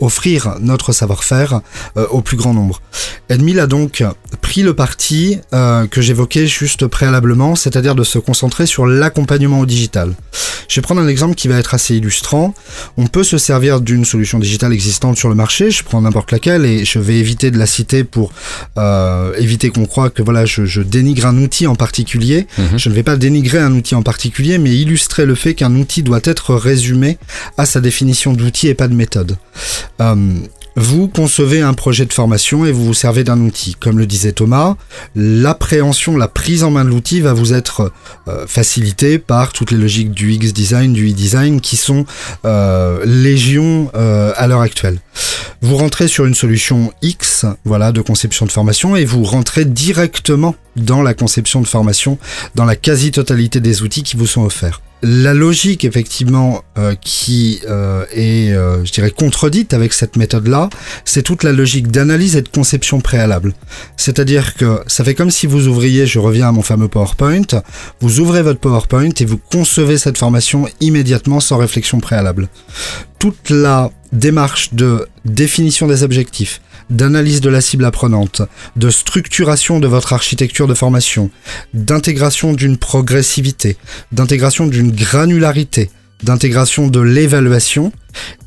offrir 0.00 0.56
notre 0.58 0.90
savoir-faire 0.90 1.60
au 2.10 2.22
plus 2.22 2.36
grand 2.36 2.52
nombre. 2.52 2.80
Edmil 3.28 3.60
a 3.60 3.68
donc 3.68 4.02
pris 4.40 4.62
le 4.62 4.74
parti 4.74 5.38
euh, 5.52 5.86
que 5.86 6.00
j'évoquais 6.00 6.46
juste 6.46 6.86
préalablement, 6.86 7.54
c'est-à-dire 7.54 7.94
de 7.94 8.04
se 8.04 8.18
concentrer 8.18 8.66
sur 8.66 8.86
l'accompagnement 8.86 9.60
au 9.60 9.66
digital. 9.66 10.14
Je 10.68 10.80
vais 10.80 10.82
prendre 10.82 11.00
un 11.00 11.08
exemple 11.08 11.34
qui 11.34 11.48
va 11.48 11.58
être 11.58 11.74
assez 11.74 11.96
illustrant. 11.96 12.54
On 12.96 13.06
peut 13.06 13.24
se 13.24 13.38
servir 13.38 13.80
d'une 13.80 14.04
solution 14.04 14.38
digitale 14.38 14.72
existante 14.72 15.16
sur 15.16 15.28
le 15.28 15.34
marché, 15.34 15.70
je 15.70 15.82
prends 15.84 16.00
n'importe 16.00 16.32
laquelle 16.32 16.64
et 16.64 16.84
je 16.84 16.98
vais 16.98 17.18
éviter 17.18 17.50
de 17.50 17.58
la 17.58 17.66
citer 17.66 18.04
pour 18.04 18.32
éviter 19.38 19.70
qu'on 19.70 19.86
croie 19.86 20.10
que 20.10 20.22
voilà 20.22 20.44
je, 20.46 20.64
je, 20.64 20.80
dénigre 20.80 21.26
un 21.26 21.36
outil 21.38 21.66
en 21.66 21.74
particulier. 21.74 22.46
Mhm. 22.58 22.78
Je 22.78 22.88
ne 22.88 22.94
vais 22.94 23.02
pas 23.02 23.16
dénigrer 23.16 23.58
un 23.58 23.72
outil 23.72 23.94
en 23.94 24.02
particulier, 24.02 24.58
mais 24.58 24.70
illustrer 24.70 25.26
le 25.26 25.34
fait 25.34 25.54
qu'un 25.54 25.74
outil 25.74 26.02
doit 26.02 26.20
être 26.24 26.54
résumé 26.54 27.18
à 27.58 27.66
sa 27.66 27.80
définition 27.80 28.32
d'outils 28.32 28.68
et 28.68 28.74
pas 28.74 28.88
de 28.88 28.94
méthode. 28.94 29.36
Euh, 30.00 30.14
vous 30.76 31.08
concevez 31.08 31.60
un 31.60 31.74
projet 31.74 32.06
de 32.06 32.12
formation 32.12 32.64
et 32.64 32.72
vous 32.72 32.84
vous 32.84 32.94
servez 32.94 33.24
d'un 33.24 33.40
outil. 33.40 33.74
Comme 33.74 33.98
le 33.98 34.06
disait 34.06 34.32
Thomas, 34.32 34.76
l'appréhension, 35.14 36.16
la 36.16 36.28
prise 36.28 36.64
en 36.64 36.70
main 36.70 36.84
de 36.84 36.90
l'outil 36.90 37.20
va 37.20 37.32
vous 37.32 37.52
être 37.52 37.92
euh, 38.28 38.46
facilitée 38.46 39.18
par 39.18 39.52
toutes 39.52 39.70
les 39.70 39.78
logiques 39.78 40.12
du 40.12 40.32
X-Design, 40.32 40.92
du 40.92 41.10
E-Design 41.10 41.60
qui 41.60 41.76
sont 41.76 42.04
euh, 42.44 43.04
légion 43.04 43.90
à 43.92 44.46
l'heure 44.46 44.60
actuelle. 44.60 44.98
Vous 45.60 45.76
rentrez 45.76 46.08
sur 46.08 46.26
une 46.26 46.34
solution 46.34 46.92
X, 47.02 47.46
voilà, 47.64 47.92
de 47.92 48.00
conception 48.00 48.46
de 48.46 48.50
formation 48.50 48.96
et 48.96 49.04
vous 49.04 49.22
rentrez 49.22 49.64
directement 49.64 50.54
dans 50.76 51.02
la 51.02 51.14
conception 51.14 51.60
de 51.60 51.66
formation, 51.66 52.18
dans 52.54 52.64
la 52.64 52.76
quasi-totalité 52.76 53.60
des 53.60 53.82
outils 53.82 54.02
qui 54.02 54.16
vous 54.16 54.26
sont 54.26 54.42
offerts 54.42 54.80
la 55.02 55.34
logique 55.34 55.84
effectivement 55.84 56.62
euh, 56.78 56.94
qui 57.00 57.60
euh, 57.68 58.04
est, 58.12 58.52
euh, 58.52 58.84
je 58.84 58.92
dirais, 58.92 59.10
contredite 59.10 59.74
avec 59.74 59.92
cette 59.92 60.16
méthode-là, 60.16 60.70
c'est 61.04 61.22
toute 61.22 61.42
la 61.42 61.52
logique 61.52 61.88
d'analyse 61.88 62.36
et 62.36 62.42
de 62.42 62.48
conception 62.48 63.00
préalable. 63.00 63.54
C'est-à-dire 63.96 64.54
que 64.54 64.80
ça 64.86 65.02
fait 65.02 65.14
comme 65.14 65.30
si 65.30 65.46
vous 65.46 65.66
ouvriez, 65.66 66.06
je 66.06 66.20
reviens 66.20 66.48
à 66.48 66.52
mon 66.52 66.62
fameux 66.62 66.88
PowerPoint, 66.88 67.62
vous 68.00 68.20
ouvrez 68.20 68.42
votre 68.42 68.60
PowerPoint 68.60 69.10
et 69.18 69.24
vous 69.24 69.38
concevez 69.38 69.98
cette 69.98 70.18
formation 70.18 70.68
immédiatement 70.80 71.40
sans 71.40 71.56
réflexion 71.56 71.98
préalable. 71.98 72.48
Toute 73.18 73.50
la 73.50 73.90
démarche 74.12 74.72
de 74.72 75.08
définition 75.24 75.88
des 75.88 76.04
objectifs, 76.04 76.60
d'analyse 76.92 77.40
de 77.40 77.50
la 77.50 77.60
cible 77.60 77.84
apprenante, 77.84 78.42
de 78.76 78.90
structuration 78.90 79.80
de 79.80 79.86
votre 79.86 80.12
architecture 80.12 80.68
de 80.68 80.74
formation, 80.74 81.30
d'intégration 81.74 82.52
d'une 82.52 82.76
progressivité, 82.76 83.76
d'intégration 84.12 84.66
d'une 84.66 84.92
granularité, 84.92 85.90
d'intégration 86.22 86.88
de 86.88 87.00
l'évaluation 87.00 87.92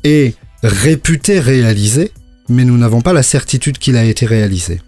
est 0.04 0.34
réputé 0.62 1.40
réalisé, 1.40 2.12
mais 2.48 2.64
nous 2.64 2.78
n'avons 2.78 3.02
pas 3.02 3.12
la 3.12 3.22
certitude 3.22 3.78
qu'il 3.78 3.96
a 3.96 4.04
été 4.04 4.26
réalisé. 4.26 4.80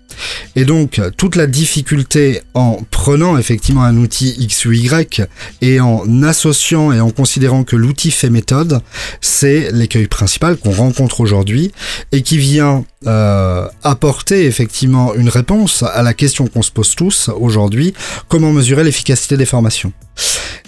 Et 0.56 0.64
donc, 0.64 1.00
toute 1.16 1.36
la 1.36 1.46
difficulté 1.46 2.42
en 2.54 2.78
prenant 2.90 3.38
effectivement 3.38 3.82
un 3.82 3.96
outil 3.96 4.34
X 4.38 4.64
ou 4.64 4.72
Y 4.72 5.22
et 5.60 5.80
en 5.80 6.22
associant 6.22 6.92
et 6.92 7.00
en 7.00 7.10
considérant 7.10 7.64
que 7.64 7.76
l'outil 7.76 8.10
fait 8.10 8.30
méthode, 8.30 8.80
c'est 9.20 9.70
l'écueil 9.72 10.06
principal 10.06 10.56
qu'on 10.56 10.72
rencontre 10.72 11.20
aujourd'hui 11.20 11.72
et 12.12 12.22
qui 12.22 12.38
vient 12.38 12.84
euh, 13.06 13.68
apporter 13.84 14.46
effectivement 14.46 15.14
une 15.14 15.28
réponse 15.28 15.84
à 15.84 16.02
la 16.02 16.14
question 16.14 16.46
qu'on 16.46 16.62
se 16.62 16.72
pose 16.72 16.94
tous 16.96 17.30
aujourd'hui, 17.38 17.94
comment 18.28 18.52
mesurer 18.52 18.82
l'efficacité 18.82 19.36
des 19.36 19.46
formations? 19.46 19.92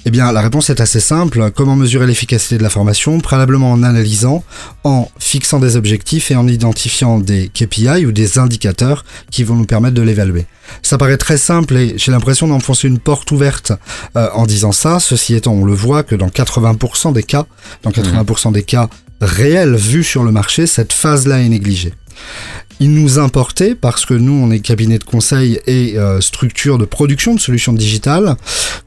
Eh 0.07 0.11
bien, 0.11 0.33
la 0.33 0.41
réponse 0.41 0.71
est 0.71 0.81
assez 0.81 1.01
simple. 1.01 1.51
Comment 1.55 1.77
mesurer 1.77 2.07
l'efficacité 2.07 2.57
de 2.57 2.63
la 2.63 2.71
formation? 2.71 3.21
Préalablement 3.21 3.73
en 3.73 3.83
analysant, 3.83 4.43
en 4.83 5.11
fixant 5.19 5.61
des 5.61 5.77
objectifs 5.77 6.31
et 6.31 6.37
en 6.37 6.49
identifiant 6.49 7.19
des 7.19 7.49
KPI 7.49 8.07
ou 8.07 8.13
des 8.13 8.39
indicateurs 8.39 9.05
qui 9.31 9.45
vont 9.45 9.55
nous 9.55 9.65
permettre 9.65 9.95
de 9.95 10.03
l'évaluer. 10.03 10.47
Ça 10.83 10.99
paraît 10.99 11.17
très 11.17 11.37
simple 11.37 11.77
et 11.77 11.95
j'ai 11.97 12.13
l'impression 12.13 12.49
d'enfoncer 12.49 12.89
une 12.89 12.99
porte 12.99 13.31
ouverte 13.31 13.73
euh, 14.17 14.29
en 14.35 14.47
disant 14.47 14.73
ça. 14.73 15.01
Ceci 15.01 15.35
étant, 15.35 15.53
on 15.53 15.65
le 15.65 15.75
voit 15.75 16.03
que 16.03 16.15
dans 16.15 16.29
80% 16.29 17.13
des 17.13 17.23
cas, 17.23 17.47
dans 17.83 17.91
80% 17.91 18.53
des 18.53 18.63
cas 18.63 18.89
réels 19.21 19.77
vus 19.77 20.05
sur 20.05 20.25
le 20.25 20.33
marché, 20.33 20.67
cette 20.67 20.93
phase-là 20.93 21.41
est 21.41 21.49
négligée 21.49 21.95
il 22.81 22.95
nous 22.95 23.19
importait, 23.19 23.75
parce 23.75 24.07
que 24.07 24.15
nous, 24.15 24.33
on 24.33 24.51
est 24.51 24.61
cabinet 24.61 24.99
de 24.99 25.05
conseil 25.05 25.61
et 25.67 25.99
euh, 25.99 26.21
structure 26.23 26.79
de 26.79 26.87
production 26.87 27.35
de 27.35 27.41
solutions 27.41 27.75
digitales, 27.75 28.37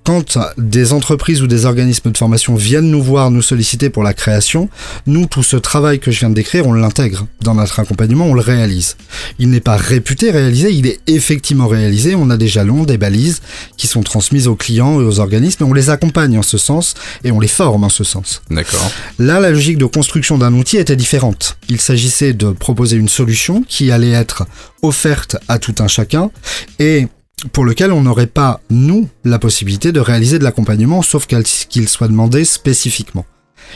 quand 0.03 0.37
des 0.57 0.93
entreprises 0.93 1.43
ou 1.43 1.47
des 1.47 1.65
organismes 1.65 2.11
de 2.11 2.17
formation 2.17 2.55
viennent 2.55 2.89
nous 2.89 3.03
voir, 3.03 3.29
nous 3.29 3.43
solliciter 3.43 3.91
pour 3.91 4.01
la 4.01 4.13
création, 4.13 4.67
nous, 5.05 5.27
tout 5.27 5.43
ce 5.43 5.57
travail 5.57 5.99
que 5.99 6.09
je 6.09 6.19
viens 6.19 6.29
de 6.29 6.33
décrire, 6.33 6.67
on 6.67 6.73
l'intègre 6.73 7.27
dans 7.41 7.53
notre 7.53 7.79
accompagnement, 7.79 8.25
on 8.25 8.33
le 8.33 8.41
réalise. 8.41 8.97
Il 9.37 9.51
n'est 9.51 9.59
pas 9.59 9.77
réputé 9.77 10.31
réalisé, 10.31 10.71
il 10.71 10.87
est 10.87 10.99
effectivement 11.05 11.67
réalisé, 11.67 12.15
on 12.15 12.31
a 12.31 12.37
des 12.37 12.47
jalons, 12.47 12.83
des 12.83 12.97
balises 12.97 13.41
qui 13.77 13.85
sont 13.85 14.01
transmises 14.01 14.47
aux 14.47 14.55
clients 14.55 14.99
et 14.99 15.03
aux 15.03 15.19
organismes, 15.19 15.63
et 15.63 15.67
on 15.67 15.73
les 15.73 15.91
accompagne 15.91 16.37
en 16.37 16.43
ce 16.43 16.57
sens, 16.57 16.95
et 17.23 17.31
on 17.31 17.39
les 17.39 17.47
forme 17.47 17.83
en 17.83 17.89
ce 17.89 18.03
sens. 18.03 18.41
D'accord. 18.49 18.91
Là, 19.19 19.39
la 19.39 19.51
logique 19.51 19.77
de 19.77 19.85
construction 19.85 20.39
d'un 20.39 20.53
outil 20.53 20.77
était 20.77 20.95
différente. 20.95 21.57
Il 21.69 21.79
s'agissait 21.79 22.33
de 22.33 22.49
proposer 22.49 22.97
une 22.97 23.09
solution 23.09 23.63
qui 23.67 23.82
allait 23.91 24.11
être 24.11 24.45
offerte 24.81 25.37
à 25.47 25.59
tout 25.59 25.75
un 25.79 25.87
chacun 25.87 26.31
et 26.79 27.07
pour 27.51 27.65
lequel 27.65 27.91
on 27.91 28.01
n'aurait 28.01 28.27
pas, 28.27 28.61
nous, 28.69 29.09
la 29.25 29.37
possibilité 29.37 29.91
de 29.91 29.99
réaliser 29.99 30.39
de 30.39 30.43
l'accompagnement, 30.43 31.01
sauf 31.01 31.27
qu'il 31.27 31.89
soit 31.89 32.07
demandé 32.07 32.45
spécifiquement. 32.45 33.25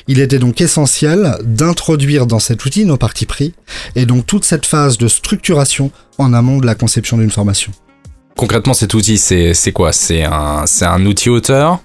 Il 0.08 0.20
était 0.20 0.40
donc 0.40 0.62
essentiel 0.62 1.38
d'introduire 1.44 2.28
dans 2.28 2.40
cet 2.40 2.64
outil 2.66 2.86
nos 2.86 2.98
parties 2.98 3.26
pris, 3.26 3.54
et 3.96 4.06
donc 4.06 4.26
toute 4.26 4.46
cette 4.46 4.66
phase 4.66 4.98
de 4.98 5.08
structuration 5.08 5.92
en 6.18 6.34
amont 6.34 6.60
de 6.60 6.66
la 6.66 6.76
conception 6.76 7.18
d'une 7.18 7.32
formation. 7.32 7.72
Concrètement, 8.38 8.74
cet 8.74 8.94
outil, 8.94 9.18
c'est 9.18 9.72
quoi? 9.74 9.92
C'est 9.92 10.24
un, 10.24 10.66
un 10.82 11.06
outil 11.06 11.30
auteur? 11.30 11.80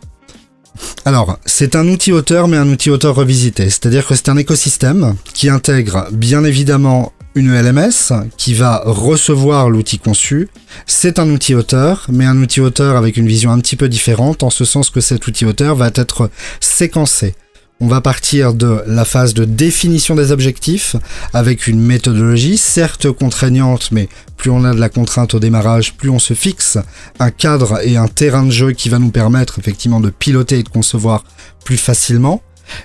Alors, 1.05 1.39
c'est 1.47 1.75
un 1.75 1.89
outil 1.89 2.13
auteur, 2.13 2.49
mais 2.49 2.59
un 2.59 2.69
outil 2.69 2.91
auteur 2.91 3.15
revisité. 3.15 3.65
C'est-à-dire 3.71 4.07
que 4.07 4.15
c'est 4.15 4.29
un 4.29 4.37
écosystème 4.37 5.17
qui 5.33 5.49
intègre 5.49 6.09
bien 6.13 6.45
évidemment 6.45 7.13
une 7.35 7.53
LMS 7.53 8.13
qui 8.37 8.55
va 8.55 8.83
recevoir 8.85 9.71
l'outil 9.71 9.99
conçu. 9.99 10.49
C'est 10.87 11.19
un 11.19 11.29
outil 11.31 11.55
auteur, 11.55 12.07
mais 12.13 12.27
un 12.27 12.37
outil 12.39 12.61
auteur 12.61 12.97
avec 12.97 13.17
une 13.17 13.27
vision 13.27 13.51
un 13.51 13.61
petit 13.61 13.77
peu 13.77 13.89
différente, 13.89 14.43
en 14.43 14.51
ce 14.51 14.65
sens 14.65 14.91
que 14.91 15.01
cet 15.01 15.27
outil 15.27 15.45
auteur 15.45 15.77
va 15.77 15.91
être 15.95 16.31
séquencé. 16.61 17.35
On 17.81 17.89
va 17.89 18.01
partir 18.01 18.55
de 18.55 18.81
la 18.87 19.05
phase 19.05 19.35
de 19.35 19.45
définition 19.45 20.15
des 20.15 20.31
objectifs 20.31 20.95
avec 21.33 21.67
une 21.67 21.81
méthodologie 21.81 22.57
certes 22.57 23.11
contraignante, 23.11 23.91
mais 23.91 24.09
plus 24.37 24.53
on 24.53 24.65
a 24.65 24.73
de 24.73 24.79
la 24.79 24.89
contrainte 24.89 25.35
au 25.35 25.41
démarrage, 25.41 25.95
plus 25.95 26.09
on 26.09 26.21
se 26.21 26.35
fixe 26.35 26.79
un 27.19 27.31
cadre 27.31 27.81
et 27.85 27.97
un 27.97 28.07
terrain 28.07 28.45
de 28.45 28.53
jeu 28.53 28.71
qui 28.71 28.89
va 28.89 29.01
nous 29.01 29.11
permettre 29.11 29.59
effectivement 29.59 29.99
de 29.99 30.11
piloter 30.11 30.61
et 30.61 30.63
de 30.63 30.69
concevoir 30.69 31.25
plus 31.65 31.77
facilement. 31.77 32.41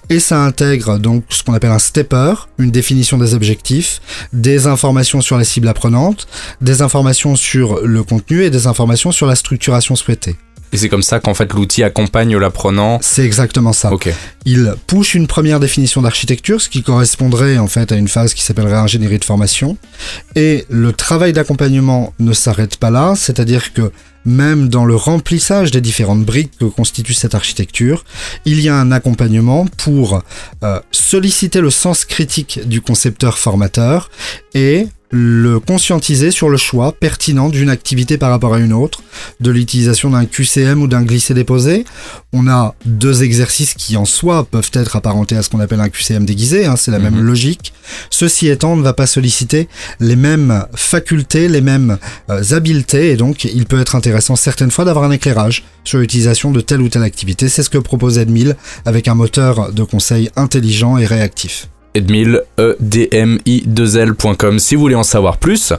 Et 0.10 0.19
ça 0.19 0.43
intègre 0.43 0.97
donc 0.97 1.23
ce 1.30 1.43
qu'on 1.43 1.54
appelle 1.54 1.71
un 1.71 1.80
stepper, 1.80 2.34
une 2.58 2.71
définition 2.71 3.17
des 3.17 3.34
objectifs, 3.34 4.02
des 4.34 4.67
informations 4.67 5.21
sur 5.21 5.38
les 5.38 5.45
cibles 5.45 5.67
apprenantes, 5.67 6.28
des 6.62 6.82
informations 6.82 7.36
sur 7.36 7.82
le 7.86 8.04
contenu 8.04 8.43
et 8.43 8.50
des 8.50 8.67
informations 8.67 9.12
sur 9.12 9.28
la 9.28 9.36
structuration 9.36 9.95
souhaitée. 9.95 10.36
Et 10.71 10.77
c'est 10.77 10.89
comme 10.89 11.03
ça 11.03 11.19
qu'en 11.19 11.34
fait 11.34 11.53
l'outil 11.53 11.84
accompagne 11.84 12.38
l'apprenant. 12.38 12.99
C'est 13.01 13.25
exactement 13.25 13.73
ça. 13.73 13.91
Il 14.45 14.73
push 14.88 15.15
une 15.15 15.27
première 15.27 15.60
définition 15.60 16.01
d'architecture, 16.01 16.62
ce 16.62 16.69
qui 16.69 16.84
correspondrait 16.84 17.58
en 17.58 17.67
fait 17.67 17.91
à 17.91 17.95
une 17.95 18.08
phase 18.08 18.34
qui 18.34 18.43
s'appellerait 18.43 18.77
ingénierie 18.77 19.19
de 19.19 19.25
formation. 19.25 19.77
Et 20.36 20.65
le 20.69 20.93
travail 20.93 21.34
d'accompagnement 21.34 22.13
ne 22.19 22.34
s'arrête 22.34 22.77
pas 22.77 22.91
là, 22.91 23.13
c'est-à-dire 23.15 23.73
que 23.73 23.91
même 24.25 24.67
dans 24.67 24.86
le 24.86 24.95
remplissage 24.95 25.71
des 25.71 25.80
différentes 25.80 26.25
briques 26.25 26.51
que 26.60 26.65
constitue 26.65 27.13
cette 27.13 27.34
architecture, 27.34 28.03
il 28.43 28.60
y 28.60 28.67
a 28.67 28.75
un 28.75 28.91
accompagnement 28.91 29.65
pour 29.77 30.21
euh, 30.63 30.80
solliciter 30.91 31.62
le 31.62 31.69
sens 31.69 32.03
critique 32.03 32.60
du 32.67 32.82
concepteur 32.82 33.38
formateur 33.38 34.12
et 34.53 34.88
le 35.09 35.59
conscientiser 35.59 36.31
sur 36.31 36.49
le 36.49 36.57
choix 36.57 36.91
pertinent 36.91 37.49
d'une 37.49 37.69
activité 37.69 38.17
par 38.17 38.29
rapport 38.29 38.53
à 38.53 38.59
une 38.59 38.73
autre, 38.73 39.01
de 39.39 39.51
l'utilisation 39.51 40.09
d'un 40.09 40.25
QCM 40.25 40.81
ou 40.81 40.87
d'un 40.87 41.03
glissé-déposé. 41.03 41.85
On 42.33 42.47
a 42.47 42.75
deux 42.85 43.23
exercices 43.23 43.73
qui 43.73 43.95
en 43.95 44.05
soi 44.05 44.45
peuvent 44.45 44.71
être 44.73 44.95
apparentés 44.95 45.37
à 45.37 45.43
ce 45.43 45.49
qu'on 45.49 45.59
appelle 45.59 45.79
un 45.79 45.89
QCM 45.89 46.25
déguisé, 46.25 46.65
hein, 46.65 46.75
c'est 46.75 46.91
la 46.91 46.99
même 46.99 47.15
mhm. 47.15 47.25
logique. 47.25 47.73
Ceci 48.09 48.49
étant, 48.49 48.73
on 48.73 48.77
ne 48.77 48.83
va 48.83 48.93
pas 48.93 49.07
solliciter 49.07 49.69
les 49.99 50.15
mêmes 50.15 50.65
facultés, 50.75 51.47
les 51.47 51.61
mêmes 51.61 51.97
euh, 52.29 52.43
habiletés, 52.51 53.11
et 53.11 53.15
donc 53.15 53.45
il 53.45 53.65
peut 53.65 53.79
être 53.79 53.95
intéressant 53.95 54.35
certaines 54.35 54.71
fois 54.71 54.85
d'avoir 54.85 55.05
un 55.05 55.11
éclairage 55.11 55.63
sur 55.83 55.99
l'utilisation 55.99 56.51
de 56.51 56.59
telle 56.59 56.81
ou 56.81 56.89
telle 56.89 57.03
activité. 57.03 57.47
C'est 57.47 57.63
ce 57.63 57.69
que 57.69 57.77
propose 57.77 58.17
Edmil 58.17 58.55
avec 58.85 59.07
un 59.07 59.15
moteur 59.15 59.71
de 59.71 59.83
conseil 59.83 60.29
intelligent 60.35 60.97
et 60.97 61.05
réactif 61.05 61.69
edmil, 61.97 62.41
edmi2l.com 62.57 64.60
si 64.60 64.75
vous 64.75 64.81
voulez 64.81 64.95
en 64.95 65.03
savoir 65.03 65.38
plus. 65.38 65.73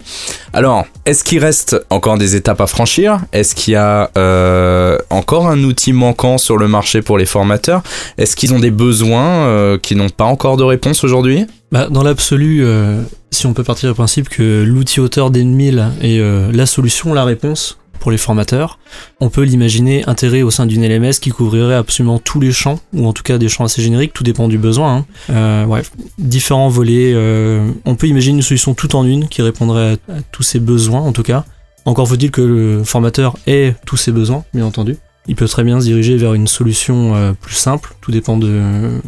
Alors, 0.52 0.86
est-ce 1.04 1.24
qu'il 1.24 1.38
reste 1.38 1.76
encore 1.90 2.18
des 2.18 2.36
étapes 2.36 2.60
à 2.60 2.66
franchir? 2.66 3.20
Est-ce 3.32 3.54
qu'il 3.54 3.74
y 3.74 3.76
a 3.76 4.10
euh, 4.16 4.98
encore 5.10 5.48
un 5.48 5.62
outil 5.62 5.92
manquant 5.92 6.38
sur 6.38 6.56
le 6.56 6.68
marché 6.68 7.02
pour 7.02 7.18
les 7.18 7.26
formateurs? 7.26 7.82
Est-ce 8.16 8.36
qu'ils 8.36 8.54
ont 8.54 8.58
des 8.58 8.70
besoins 8.70 9.46
euh, 9.46 9.78
qui 9.78 9.94
n'ont 9.94 10.08
pas 10.08 10.24
encore 10.24 10.56
de 10.56 10.64
réponse 10.64 11.04
aujourd'hui? 11.04 11.46
Bah, 11.72 11.88
Dans 11.90 12.02
l'absolu, 12.02 12.60
euh, 12.62 13.02
si 13.30 13.46
on 13.46 13.52
peut 13.52 13.64
partir 13.64 13.88
du 13.88 13.94
principe 13.94 14.28
que 14.28 14.64
l'outil 14.66 15.00
auteur 15.00 15.30
d'Edmil 15.30 15.88
est 16.02 16.20
la 16.52 16.66
solution, 16.66 17.14
la 17.14 17.24
réponse, 17.24 17.78
pour 17.98 18.10
les 18.10 18.18
formateurs. 18.18 18.78
On 19.20 19.28
peut 19.30 19.42
l'imaginer 19.42 20.04
intégré 20.06 20.42
au 20.42 20.50
sein 20.50 20.66
d'une 20.66 20.86
LMS 20.86 21.14
qui 21.20 21.30
couvrirait 21.30 21.74
absolument 21.74 22.18
tous 22.18 22.40
les 22.40 22.52
champs, 22.52 22.80
ou 22.92 23.06
en 23.06 23.12
tout 23.12 23.22
cas 23.22 23.38
des 23.38 23.48
champs 23.48 23.64
assez 23.64 23.82
génériques, 23.82 24.12
tout 24.12 24.24
dépend 24.24 24.48
du 24.48 24.58
besoin. 24.58 24.96
Hein. 24.96 25.06
Euh, 25.30 25.82
différents 26.18 26.68
volets. 26.68 27.12
Euh, 27.14 27.70
on 27.84 27.94
peut 27.94 28.06
imaginer 28.06 28.36
une 28.36 28.42
solution 28.42 28.74
tout 28.74 28.96
en 28.96 29.04
une 29.04 29.28
qui 29.28 29.42
répondrait 29.42 29.98
à, 30.08 30.20
tous 30.32 30.42
ces 30.42 30.60
besoins, 30.60 31.00
en 31.00 31.12
tout 31.12 31.22
cas. 31.22 31.44
Encore 31.84 32.08
faut-il 32.08 32.30
que 32.30 32.42
le 32.42 32.84
formateur 32.84 33.36
ait 33.46 33.74
tous 33.86 33.96
ses 33.96 34.12
besoins, 34.12 34.44
bien 34.52 34.66
entendu. 34.66 34.96
Il 35.26 35.36
peut 35.36 35.48
très 35.48 35.64
bien 35.64 35.80
se 35.80 35.86
diriger 35.86 36.16
vers 36.16 36.34
une 36.34 36.46
solution 36.46 37.14
euh, 37.14 37.32
plus 37.32 37.54
simple, 37.54 37.94
tout 38.00 38.10
dépend 38.10 38.38
de 38.38 39.00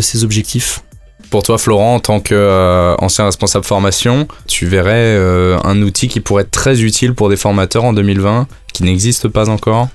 ses 0.00 0.24
objectifs. 0.24 0.82
Pour 1.30 1.42
toi, 1.42 1.58
Florent, 1.58 1.96
en 1.96 2.00
tant 2.00 2.20
qu'ancien 2.20 3.26
responsable 3.26 3.64
formation, 3.64 4.26
tu 4.46 4.66
verrais 4.66 5.14
euh, 5.14 5.58
un 5.62 5.82
outil 5.82 6.08
qui 6.08 6.20
pourrait 6.20 6.44
être 6.44 6.50
très 6.50 6.80
utile 6.82 7.14
pour 7.14 7.28
des 7.28 7.36
formateurs 7.36 7.84
en 7.84 7.92
2020, 7.92 8.46
qui 8.72 8.82
n'existe 8.82 9.28
pas 9.28 9.50
encore? 9.50 9.88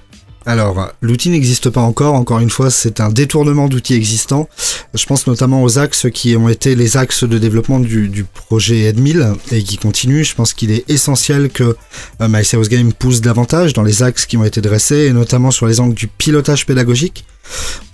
Alors, 0.46 0.90
l'outil 1.02 1.30
n'existe 1.30 1.70
pas 1.70 1.82
encore. 1.82 2.16
Encore 2.16 2.40
une 2.40 2.50
fois, 2.50 2.70
c'est 2.70 3.00
un 3.00 3.10
détournement 3.10 3.68
d'outils 3.68 3.94
existants. 3.94 4.50
Je 4.94 5.06
pense 5.06 5.26
notamment 5.26 5.64
aux 5.64 5.80
axes 5.80 6.08
qui 6.14 6.36
ont 6.36 6.50
été 6.50 6.76
les 6.76 6.98
axes 6.98 7.24
de 7.24 7.38
développement 7.38 7.80
du, 7.80 8.26
projet 8.34 8.82
Edmil 8.82 9.34
et 9.52 9.64
qui 9.64 9.78
continuent. 9.78 10.24
Je 10.24 10.36
pense 10.36 10.54
qu'il 10.54 10.72
est 10.72 10.88
essentiel 10.90 11.50
que 11.50 11.76
euh, 12.22 12.64
Game 12.70 12.94
pousse 12.94 13.22
davantage 13.22 13.74
dans 13.74 13.84
les 13.84 14.04
axes 14.04 14.26
qui 14.26 14.38
ont 14.38 14.44
été 14.44 14.62
dressés 14.62 15.06
et 15.06 15.14
notamment 15.14 15.50
sur 15.50 15.66
les 15.66 15.80
angles 15.80 15.96
du 15.96 16.08
pilotage 16.08 16.66
pédagogique. 16.66 17.26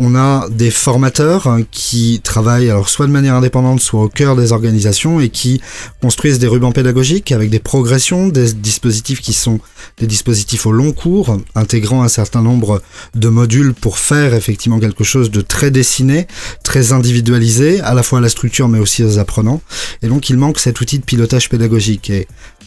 On 0.02 0.16
a 0.16 0.48
des 0.50 0.72
formateurs 0.72 1.48
hein, 1.48 1.64
qui 1.72 2.22
travaillent 2.24 2.70
alors 2.70 2.88
soit 2.88 3.06
de 3.06 3.12
manière 3.12 3.36
indépendante, 3.36 3.82
soit 3.82 4.02
au 4.02 4.08
cœur 4.08 4.38
des 4.38 4.54
organisations 4.54 5.20
et 5.20 5.30
qui 5.30 5.62
construisent 6.02 6.40
des 6.40 6.48
rubans 6.48 6.72
pédagogiques 6.72 7.34
avec 7.34 7.50
des 7.50 7.60
progressions, 7.60 8.30
des 8.30 8.54
dispositifs 8.54 9.20
qui 9.20 9.34
sont 9.34 9.60
des 9.98 10.08
dispositifs 10.08 10.66
au 10.66 10.72
long 10.72 10.94
cours, 10.94 11.38
intégrant 11.54 12.02
un 12.04 12.08
certain 12.08 12.42
nombre 12.42 12.82
de 13.16 13.28
modules 13.28 13.74
pour 13.74 13.98
faire 13.98 14.34
effectivement 14.34 14.80
quelque 14.80 15.04
chose 15.04 15.32
de 15.32 15.42
très 15.42 15.70
dessiné, 15.70 16.28
très 16.64 16.94
individualisé, 16.94 17.82
à 17.82 17.94
la 17.94 18.04
fois 18.04 18.20
à 18.20 18.22
la 18.22 18.30
structure 18.30 18.70
mais 18.70 18.80
aussi 18.80 19.04
aux 19.04 19.20
apprenants. 19.20 19.62
Et 20.02 20.08
donc 20.08 20.30
il 20.30 20.38
manque 20.38 20.60
cet 20.60 20.80
outil 20.80 21.00
de 21.00 21.04
pilotage 21.04 21.50
pédagogique. 21.50 22.10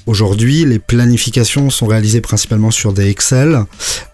Aujourd'hui, 0.07 0.65
les 0.65 0.81
planifications 0.81 1.71
sont 1.71 1.87
réalisées 1.87 2.21
principalement 2.21 2.73
sur 2.73 2.93
des 2.93 3.09
Excel. 3.09 3.65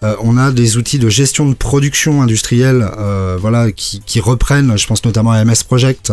Euh, 0.02 0.16
on 0.20 0.36
a 0.36 0.50
des 0.50 0.76
outils 0.76 0.98
de 0.98 1.08
gestion 1.08 1.48
de 1.48 1.54
production 1.54 2.20
industrielle, 2.20 2.86
euh, 2.98 3.38
voilà, 3.40 3.72
qui, 3.72 4.00
qui, 4.04 4.20
reprennent, 4.20 4.76
je 4.76 4.86
pense 4.86 5.04
notamment 5.04 5.32
à 5.32 5.42
MS 5.44 5.64
Project 5.66 6.12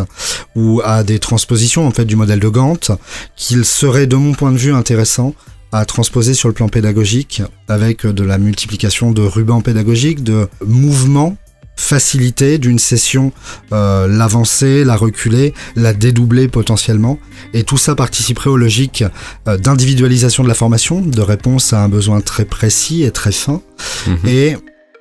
ou 0.54 0.80
à 0.82 1.04
des 1.04 1.18
transpositions 1.18 1.86
en 1.86 1.90
fait 1.90 2.06
du 2.06 2.16
modèle 2.16 2.40
de 2.40 2.48
Gantt, 2.48 2.90
qu'il 3.36 3.64
serait 3.64 4.06
de 4.06 4.16
mon 4.16 4.32
point 4.32 4.52
de 4.52 4.58
vue 4.58 4.72
intéressant 4.72 5.34
à 5.72 5.84
transposer 5.84 6.32
sur 6.32 6.48
le 6.48 6.54
plan 6.54 6.68
pédagogique 6.68 7.42
avec 7.68 8.06
de 8.06 8.24
la 8.24 8.38
multiplication 8.38 9.10
de 9.10 9.22
rubans 9.22 9.60
pédagogiques, 9.60 10.24
de 10.24 10.48
mouvements 10.64 11.36
facilité 11.76 12.58
d'une 12.58 12.78
session, 12.78 13.32
euh, 13.72 14.08
l'avancer, 14.08 14.82
la 14.84 14.96
reculer, 14.96 15.54
la 15.76 15.92
dédoubler 15.92 16.48
potentiellement. 16.48 17.18
Et 17.54 17.62
tout 17.62 17.76
ça 17.76 17.94
participerait 17.94 18.50
aux 18.50 18.56
logiques 18.56 19.04
euh, 19.46 19.56
d'individualisation 19.58 20.42
de 20.42 20.48
la 20.48 20.54
formation, 20.54 21.00
de 21.00 21.20
réponse 21.20 21.72
à 21.72 21.82
un 21.82 21.88
besoin 21.88 22.20
très 22.20 22.46
précis 22.46 23.04
et 23.04 23.10
très 23.10 23.32
fin. 23.32 23.60
Mhm. 24.06 24.16
Et 24.26 24.56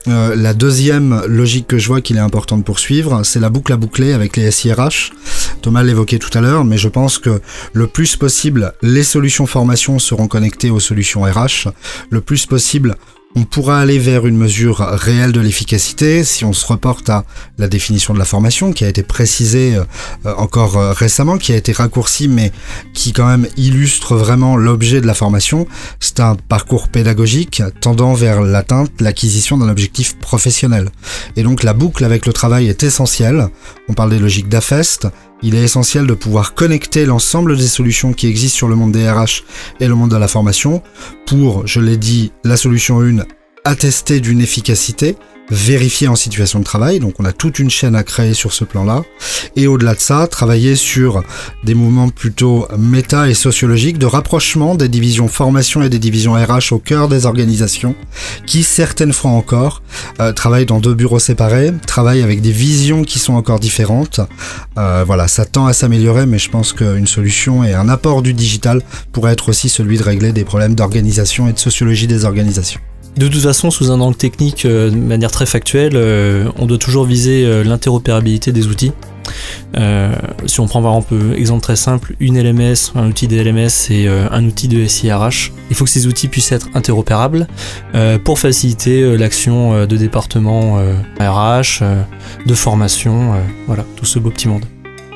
euh, 0.08 0.36
la 0.36 0.54
deuxième 0.54 1.24
logique 1.26 1.68
que 1.68 1.78
je 1.80 1.88
vois 1.88 2.02
qu'il 2.02 2.18
est 2.18 2.22
important 2.22 2.58
de 2.58 2.64
poursuivre, 2.64 3.24
c'est 3.24 3.40
la 3.40 3.50
boucle 3.50 3.74
à 3.74 3.78
boucler 3.78 4.14
avec 4.14 4.38
les 4.38 4.52
SIRH. 4.52 5.14
Thomas 5.62 5.82
l'évoquait 5.82 6.20
tout 6.20 6.36
à 6.38 6.42
l'heure, 6.42 6.64
mais 6.64 6.78
je 6.78 6.90
pense 6.90 7.18
que 7.18 7.42
le 7.74 7.88
plus 7.88 8.16
possible, 8.16 8.74
les 8.84 9.04
solutions 9.04 9.48
formation 9.48 9.98
seront 9.98 10.28
connectées 10.28 10.70
aux 10.70 10.80
solutions 10.80 11.24
RH. 11.24 11.70
Le 12.12 12.22
plus 12.22 12.46
possible, 12.46 12.96
on 13.36 13.44
pourra 13.44 13.80
aller 13.80 14.00
vers 14.00 14.26
une 14.26 14.38
mesure 14.38 14.78
réelle 14.78 15.32
de 15.32 15.42
l'efficacité 15.42 16.24
si 16.24 16.46
on 16.46 16.54
se 16.54 16.66
reporte 16.66 17.10
à 17.10 17.26
la 17.58 17.68
définition 17.68 18.14
de 18.14 18.20
la 18.20 18.26
formation 18.26 18.72
qui 18.72 18.86
a 18.86 18.88
été 18.88 19.04
précisée 19.04 19.76
euh, 19.76 20.34
encore 20.38 20.78
euh, 20.78 20.94
récemment, 20.94 21.38
qui 21.38 21.52
a 21.52 21.56
été 21.56 21.74
raccourcie 21.74 22.28
mais 22.28 22.52
qui 22.94 23.12
quand 23.12 23.28
même 23.28 23.48
illustre 23.58 24.16
vraiment 24.16 24.56
l'objet 24.56 25.02
de 25.02 25.08
la 25.08 25.14
formation. 25.14 25.68
C'est 26.00 26.20
un 26.20 26.36
parcours 26.36 26.88
pédagogique 26.88 27.62
tendant 27.82 28.14
vers 28.14 28.42
l'atteinte, 28.42 29.02
l'acquisition 29.02 29.58
d'un 29.58 29.70
objectif 29.70 30.18
professionnel. 30.18 30.90
Et 31.36 31.44
donc 31.44 31.64
la 31.64 31.74
boucle 31.74 32.06
avec 32.06 32.26
le 32.26 32.34
travail 32.34 32.68
est 32.68 32.84
essentielle. 32.84 33.50
On 33.90 33.94
parle 33.94 34.12
des 34.12 34.20
logiques 34.20 34.50
d'AFEST, 34.50 35.08
il 35.42 35.56
est 35.56 35.64
essentiel 35.64 36.08
de 36.08 36.14
pouvoir 36.14 36.54
connecter 36.54 37.06
l'ensemble 37.06 37.58
des 37.58 37.68
solutions 37.68 38.14
qui 38.14 38.28
existent 38.28 38.58
sur 38.58 38.68
le 38.68 38.76
monde 38.76 38.92
des 38.92 39.10
RH 39.10 39.44
et 39.80 39.88
le 39.88 39.96
monde 39.96 40.12
de 40.12 40.18
la 40.18 40.28
formation. 40.28 40.82
Pour, 41.26 41.68
je 41.68 41.80
l'ai 41.80 41.98
dit, 41.98 42.32
la 42.44 42.58
solution 42.58 43.02
1 43.02 43.20
attester 43.66 44.20
d'une 44.20 44.42
efficacité, 44.42 45.18
vérifier 45.50 46.08
en 46.08 46.16
situation 46.16 46.60
de 46.60 46.64
travail. 46.64 47.00
Donc 47.00 47.16
on 47.20 47.26
a 47.26 47.32
toute 47.32 47.60
une 47.60 47.70
chaîne 47.70 47.96
à 47.96 48.04
créer 48.04 48.34
sur 48.34 48.54
ce 48.54 48.64
plan-là. 48.64 49.04
Et 49.56 49.68
au-delà 49.68 49.96
de 49.96 50.00
ça, 50.00 50.28
travailler 50.28 50.76
sur 50.76 51.24
des 51.64 51.76
mouvements 51.76 52.10
plutôt 52.10 52.68
méta 52.78 53.30
et 53.30 53.34
sociologiques 53.34 53.98
de 53.98 54.06
rapprochement 54.06 54.76
des 54.76 54.88
divisions 54.88 55.28
formation 55.28 55.84
et 55.84 55.90
des 55.90 56.00
divisions 56.00 56.34
RH 56.34 56.72
au 56.74 56.80
cœur 56.80 57.08
des 57.08 57.26
organisations, 57.26 57.96
qui 58.46 58.64
certaines 58.64 59.14
fois 59.14 59.32
encore 59.32 59.82
euh, 60.20 60.34
travaillent 60.34 60.66
dans 60.66 60.80
deux 60.80 60.94
bureaux 60.94 61.20
séparés, 61.20 61.72
travaillent 61.86 62.24
avec 62.24 62.42
des 62.42 62.52
visions 62.52 63.04
qui 63.04 63.20
sont 63.20 63.34
encore 63.34 63.60
différentes. 63.60 64.20
Euh, 64.78 65.04
voilà, 65.06 65.28
ça 65.28 65.46
tend 65.46 65.66
à 65.66 65.74
s'améliorer, 65.74 66.26
mais 66.26 66.40
je 66.40 66.50
pense 66.50 66.74
qu'une 66.74 67.08
solution 67.08 67.64
et 67.64 67.74
un 67.74 67.90
apport 67.90 68.22
du 68.22 68.34
digital 68.34 68.82
pourrait 69.12 69.34
être 69.34 69.50
aussi 69.50 69.70
celui 69.70 69.98
de 69.98 70.04
régler 70.04 70.32
des 70.32 70.44
problèmes 70.44 70.76
d'organisation 70.76 71.48
et 71.48 71.54
de 71.54 71.60
sociologie 71.60 72.08
des 72.08 72.26
organisations. 72.26 72.82
De 73.18 73.30
toute 73.30 73.42
façon, 73.42 73.72
sous 73.72 73.92
un 73.92 74.02
angle 74.02 74.18
technique, 74.18 74.66
euh, 74.66 74.90
de 74.90 74.96
manière 74.96 75.32
très 75.32 75.46
factuelle, 75.46 75.94
euh, 75.96 76.50
on 76.58 76.66
doit 76.66 76.78
toujours 76.78 77.06
viser 77.06 77.46
euh, 77.46 77.64
l'interopérabilité 77.64 78.52
des 78.52 78.68
outils. 78.68 78.92
si 80.46 80.60
on 80.60 80.68
prend 80.68 80.82
par 80.82 80.94
exemple 80.96 81.16
exemple 81.36 81.62
très 81.62 81.76
simple, 81.76 82.16
une 82.20 82.38
LMS, 82.40 82.92
un 82.96 83.08
outil 83.08 83.28
de 83.28 83.42
LMS 83.42 83.90
et 83.90 84.08
un 84.08 84.46
outil 84.46 84.68
de 84.68 84.86
SIRH, 84.86 85.52
il 85.70 85.76
faut 85.76 85.84
que 85.84 85.90
ces 85.90 86.06
outils 86.06 86.28
puissent 86.28 86.52
être 86.52 86.70
interopérables 86.76 87.48
pour 88.24 88.38
faciliter 88.40 89.18
l'action 89.18 89.86
de 89.86 89.98
département 89.98 90.80
RH, 91.20 91.84
de 92.46 92.54
formation, 92.54 93.34
voilà, 93.68 93.84
tout 93.96 94.06
ce 94.06 94.20
beau 94.20 94.30
petit 94.30 94.48
monde. 94.48 94.66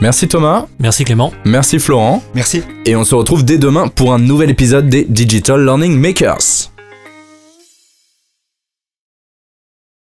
Merci 0.01 0.27
Thomas. 0.27 0.65
Merci 0.79 1.05
Clément. 1.05 1.31
Merci 1.45 1.77
Florent. 1.77 2.23
Merci. 2.33 2.63
Et 2.85 2.95
on 2.95 3.03
se 3.03 3.15
retrouve 3.15 3.45
dès 3.45 3.57
demain 3.57 3.88
pour 3.88 4.13
un 4.13 4.19
nouvel 4.19 4.49
épisode 4.49 4.89
des 4.89 5.05
Digital 5.05 5.63
Learning 5.63 5.95
Makers. 5.97 6.68